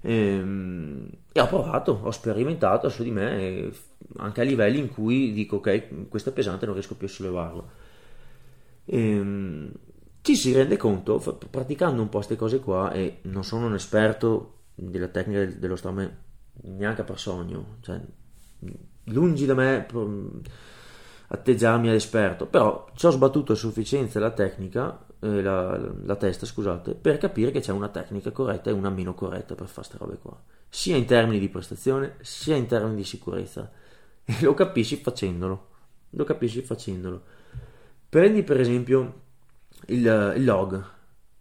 [0.00, 3.70] e, ehm, e ho provato, ho sperimentato su di me
[4.16, 7.68] anche a livelli in cui dico ok questo è pesante non riesco più a sollevarlo.
[8.84, 9.70] E, ehm,
[10.28, 11.18] ci si rende conto
[11.50, 16.16] praticando un po' queste cose qua e non sono un esperto della tecnica dello Storm
[16.64, 17.98] neanche per sogno, cioè
[19.04, 19.86] lungi da me
[21.28, 26.44] atteggiarmi ad esperto, però ci ho sbattuto a sufficienza la tecnica, eh, la, la, testa,
[26.44, 29.96] scusate, per capire che c'è una tecnica corretta e una meno corretta per fare queste
[29.96, 33.70] robe qua, sia in termini di prestazione, sia in termini di sicurezza.
[34.24, 35.68] E lo capisci facendolo.
[36.10, 37.22] Lo capisci facendolo.
[38.10, 39.26] Prendi per esempio
[39.88, 40.84] il, il log,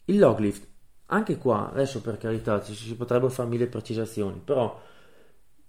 [0.06, 0.66] il log lift.
[1.08, 4.82] Anche qua, adesso per carità, ci si potrebbero fare mille precisazioni, però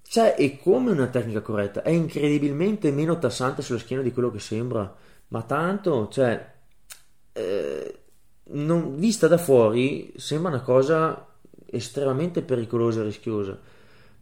[0.02, 4.40] cioè, è come una tecnica corretta, è incredibilmente meno tassante sulla schiena di quello che
[4.40, 4.96] sembra,
[5.28, 6.54] ma tanto, cioè,
[7.32, 7.98] eh,
[8.44, 11.26] non, vista da fuori sembra una cosa
[11.66, 13.58] estremamente pericolosa e rischiosa,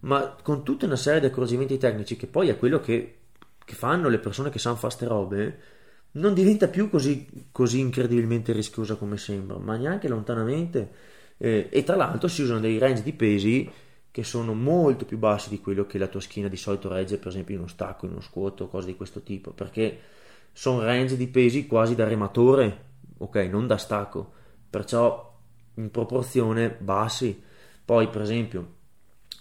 [0.01, 3.19] ma con tutta una serie di accorgimenti tecnici, che poi è quello che,
[3.65, 5.61] che fanno le persone che sanno fare queste robe,
[6.17, 10.91] non diventa più così, così incredibilmente rischiosa come sembra, ma neanche lontanamente.
[11.39, 13.71] Eh, e tra l'altro si usano dei range di pesi
[14.11, 17.29] che sono molto più bassi di quello che la tua schiena di solito regge, per
[17.29, 19.99] esempio in uno stacco, in uno squat o cose di questo tipo, perché
[20.53, 22.85] sono range di pesi quasi da rematore,
[23.19, 24.33] ok, non da stacco,
[24.71, 25.39] perciò
[25.75, 27.43] in proporzione bassi.
[27.85, 28.75] Poi, per esempio,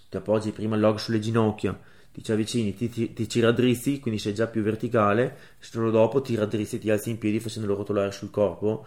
[0.09, 1.79] ti appoggi prima il log sulle ginocchia,
[2.15, 6.21] ti ci avvicini, ti, ti, ti ci raddrizzi, quindi sei già più verticale, solo dopo
[6.21, 8.85] ti raddrizzi e ti alzi in piedi facendolo rotolare sul corpo.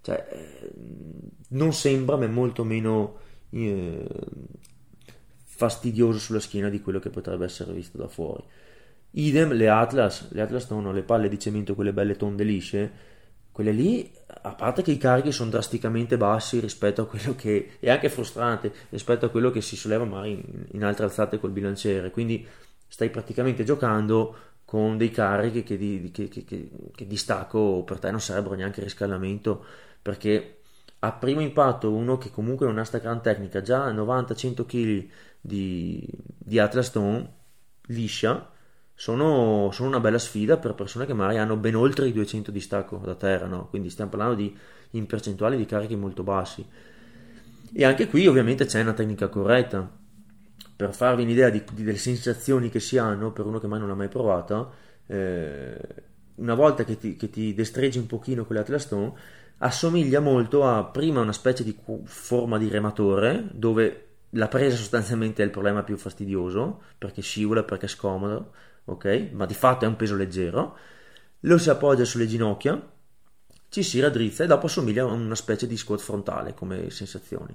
[0.00, 0.70] Cioè, eh,
[1.48, 3.18] non sembra, ma è molto meno
[3.50, 4.06] eh,
[5.42, 8.44] fastidioso sulla schiena di quello che potrebbe essere visto da fuori.
[9.10, 12.92] Idem le Atlas, le Atlas sono le palle di cemento, quelle belle tonde lisce,
[13.52, 14.10] quelle lì,
[14.42, 18.72] a parte che i carichi sono drasticamente bassi rispetto a quello che è anche frustrante
[18.88, 22.46] rispetto a quello che si solleva magari in, in altre alzate col bilanciere, quindi
[22.90, 24.36] stai praticamente giocando
[24.66, 28.82] con dei carichi che di, che, che, che di stacco per te non sarebbero neanche
[28.82, 29.64] riscaldamento
[30.02, 30.58] perché
[30.98, 35.08] a primo impatto uno che comunque non ha sta gran tecnica già 90-100 kg
[35.40, 37.32] di, di Atlas Stone
[37.86, 38.50] liscia
[38.94, 42.60] sono, sono, una bella sfida per persone che magari hanno ben oltre i 200 di
[42.60, 43.68] stacco da terra, no?
[43.68, 44.54] quindi stiamo parlando di
[44.90, 46.66] in percentuali di carichi molto bassi.
[47.72, 49.98] E anche qui ovviamente c'è una tecnica corretta.
[50.80, 53.88] Per farvi un'idea di, di, delle sensazioni che si hanno per uno che mai non
[53.88, 54.70] l'ha mai provata,
[55.06, 55.78] eh,
[56.36, 59.12] una volta che ti, che ti destreggi un pochino con l'Atlas Stone,
[59.58, 65.44] assomiglia molto a prima una specie di forma di rematore dove la presa sostanzialmente è
[65.44, 68.54] il problema più fastidioso perché scivola, perché è scomodo,
[68.86, 69.28] ok?
[69.32, 70.78] Ma di fatto è un peso leggero.
[71.40, 72.90] Lo si appoggia sulle ginocchia,
[73.68, 77.54] ci si raddrizza e dopo assomiglia a una specie di squat frontale come sensazioni.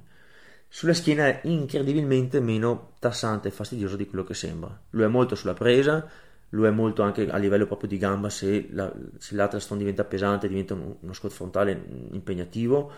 [0.67, 4.77] Sulla schiena è incredibilmente meno tassante e fastidioso di quello che sembra.
[4.91, 6.07] Lo è molto sulla presa,
[6.49, 10.47] lo è molto anche a livello proprio di gamba se, la, se l'atlaston diventa pesante,
[10.47, 11.71] diventa uno squat frontale
[12.11, 12.91] impegnativo,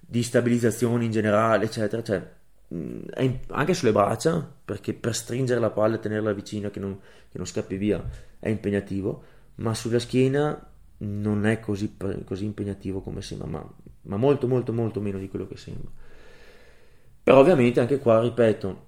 [0.00, 2.02] di stabilizzazione in generale, eccetera.
[2.02, 2.30] Cioè,
[2.68, 7.38] in, anche sulle braccia, perché per stringere la palla e tenerla vicina che non, che
[7.38, 8.02] non scappi via
[8.38, 9.22] è impegnativo,
[9.56, 15.00] ma sulla schiena non è così, così impegnativo come sembra, ma, ma, molto molto molto
[15.00, 15.90] meno di quello che sembra.
[17.22, 18.86] Però ovviamente anche qua, ripeto,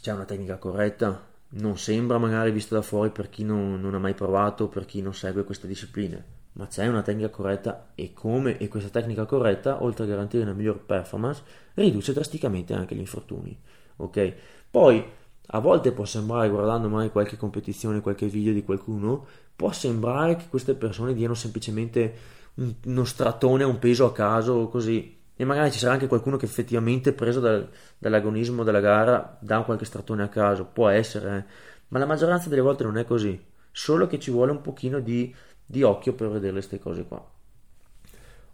[0.00, 3.98] c'è una tecnica corretta, non sembra magari visto da fuori per chi non, non ha
[3.98, 8.56] mai provato, per chi non segue queste discipline, ma c'è una tecnica corretta e come
[8.56, 11.42] e questa tecnica corretta, oltre a garantire una miglior performance,
[11.74, 13.56] riduce drasticamente anche gli infortuni.
[13.96, 14.34] Ok?
[14.70, 15.04] Poi
[15.46, 20.48] a volte può sembrare, guardando magari qualche competizione, qualche video di qualcuno, può sembrare che
[20.48, 22.14] queste persone diano semplicemente
[22.54, 25.20] un, uno stratone a un peso a caso, così.
[25.34, 27.68] E magari ci sarà anche qualcuno che effettivamente, preso dal,
[27.98, 31.44] dall'agonismo della gara, dà qualche stratone a caso, può essere, eh.
[31.88, 33.40] ma la maggioranza delle volte non è così.
[33.70, 37.26] Solo che ci vuole un pochino di, di occhio per vedere queste cose qua.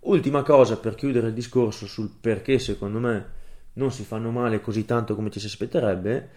[0.00, 3.36] Ultima cosa per chiudere il discorso sul perché secondo me
[3.74, 6.28] non si fanno male così tanto come ci si aspetterebbe,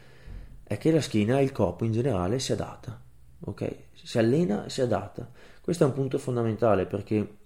[0.63, 2.99] è che la schiena e il corpo in generale si adatta,
[3.41, 3.75] ok?
[3.93, 5.29] Si allena e si adatta.
[5.61, 7.37] Questo è un punto fondamentale perché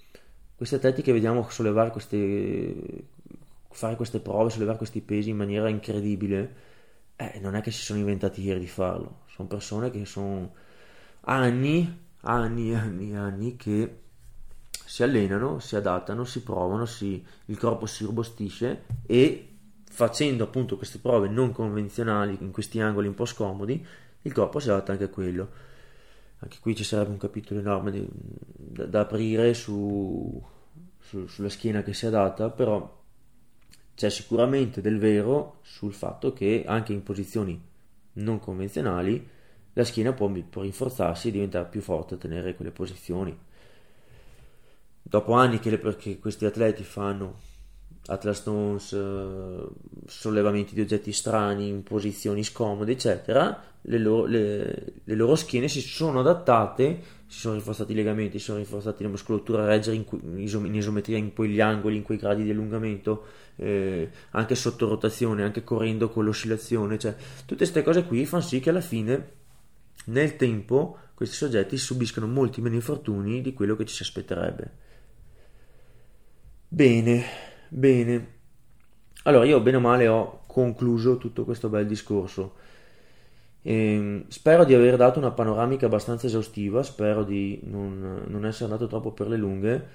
[0.56, 3.04] questi atleti che vediamo sollevare queste,
[3.70, 6.56] fare queste prove, sollevare questi pesi in maniera incredibile,
[7.16, 10.54] eh, non è che si sono inventati ieri di farlo, sono persone che sono
[11.22, 14.00] anni, anni, anni, anni che
[14.86, 19.50] si allenano, si adattano, si provano, si, il corpo si robustisce e
[19.90, 23.86] facendo appunto queste prove non convenzionali in questi angoli un po' scomodi,
[24.22, 25.50] il corpo si adatta anche a quello.
[26.40, 30.44] Anche qui ci sarebbe un capitolo enorme di, da, da, aprire su,
[31.00, 33.04] su, sulla schiena che si adatta, però
[33.96, 37.60] c'è sicuramente del vero sul fatto che anche in posizioni
[38.14, 39.30] non convenzionali
[39.74, 43.38] la schiena può, può rinforzarsi e diventare più forte a tenere quelle posizioni.
[45.02, 47.40] Dopo anni che, le, che questi atleti fanno
[48.08, 49.68] Atlas Stones, eh,
[50.06, 55.82] sollevamenti di oggetti strani in posizioni scomode, eccetera, le loro, le, le loro, schiene si
[55.82, 60.06] sono adattate, si sono rinforzati i legamenti, si sono rinforzati la muscolatura a reggere in,
[60.38, 63.26] in, isometria in quegli angoli, in quei gradi di allungamento,
[63.56, 68.60] eh, anche sotto rotazione, anche correndo con l'oscillazione, cioè tutte queste cose qui fanno sì
[68.60, 69.30] che alla fine,
[70.06, 74.84] nel tempo, questi soggetti subiscono molti meno infortuni di quello che ci si aspetterebbe.
[76.68, 77.45] Bene.
[77.70, 78.28] Bene,
[79.24, 82.64] allora io bene o male ho concluso tutto questo bel discorso.
[83.62, 88.66] E ehm, spero di aver dato una panoramica abbastanza esaustiva, spero di non, non, essere
[88.66, 89.88] andato troppo per le lunghe.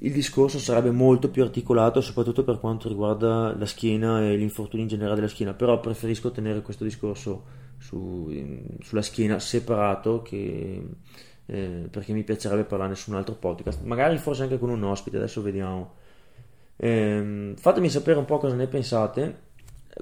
[0.00, 4.82] Il discorso sarebbe molto più articolato, soprattutto per quanto riguarda la schiena e gli infortuni
[4.82, 7.44] in generale della schiena, però preferisco tenere questo discorso
[7.78, 8.30] su,
[8.82, 10.86] sulla schiena separato che,
[11.46, 15.16] eh, perché mi piacerebbe parlarne su un altro podcast, magari forse anche con un ospite,
[15.16, 16.04] adesso vediamo.
[16.76, 19.44] Ehm, fatemi sapere un po' cosa ne pensate.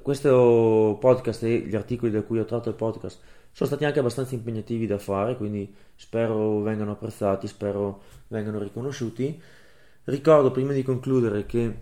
[0.01, 3.19] Questo podcast e gli articoli da cui ho tratto il podcast
[3.51, 9.41] sono stati anche abbastanza impegnativi da fare, quindi spero vengano apprezzati, spero vengano riconosciuti.
[10.03, 11.73] Ricordo prima di concludere che,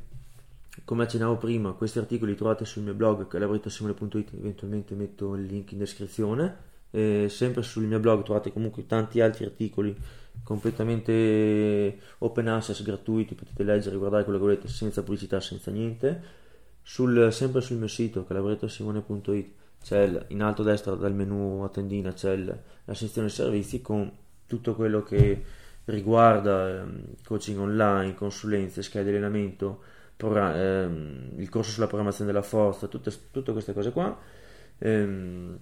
[0.85, 5.71] come accennavo prima, questi articoli li trovate sul mio blog calabrettosimone.it, eventualmente metto il link
[5.71, 6.71] in descrizione.
[6.91, 9.97] E sempre sul mio blog trovate comunque tanti altri articoli
[10.43, 16.41] completamente open access gratuiti, potete leggere guardare quello che volete senza pubblicità, senza niente.
[16.81, 22.13] Sul, sempre sul mio sito calabrettosimone.it c'è in alto a destra dal menu a tendina
[22.13, 24.09] c'è la sezione servizi con
[24.47, 25.43] tutto quello che
[25.85, 29.81] riguarda ehm, coaching online, consulenze, schede di allenamento,
[30.17, 34.17] ehm, il corso sulla programmazione della forza, tutte, tutte queste cose qua.
[34.79, 35.59] Ehm,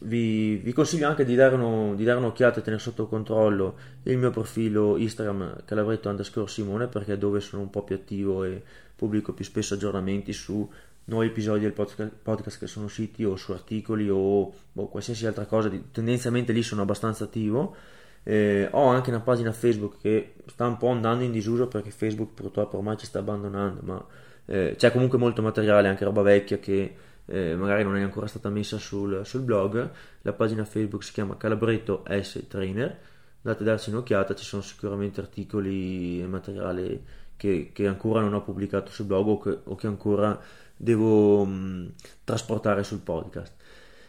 [0.00, 4.16] vi, vi, consiglio anche di dare, uno, di dare, un'occhiata e tenere sotto controllo il
[4.18, 8.62] mio profilo Instagram calavretto underscore Simone perché è dove sono un po' più attivo e
[8.94, 10.68] pubblico più spesso aggiornamenti su
[11.04, 15.46] nuovi episodi del podcast, podcast che sono usciti o su articoli o boh, qualsiasi altra
[15.46, 15.70] cosa.
[15.90, 17.74] Tendenzialmente lì sono abbastanza attivo.
[18.22, 22.34] Eh, ho anche una pagina Facebook che sta un po' andando in disuso perché Facebook
[22.34, 24.04] purtroppo ormai ci sta abbandonando ma
[24.44, 26.94] eh, c'è comunque molto materiale anche roba vecchia che
[27.30, 29.90] eh, magari non è ancora stata messa sul, sul, blog,
[30.22, 32.98] la pagina Facebook si chiama Calabretto S Trainer,
[33.42, 37.02] andate a darci un'occhiata, ci sono sicuramente articoli e materiale
[37.36, 40.40] che, che ancora non ho pubblicato sul blog o che, o che ancora
[40.74, 41.92] devo mh,
[42.24, 43.54] trasportare sul podcast.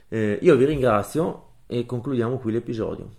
[0.07, 3.17] Eh, io vi ringrazio e concludiamo qui l'episodio.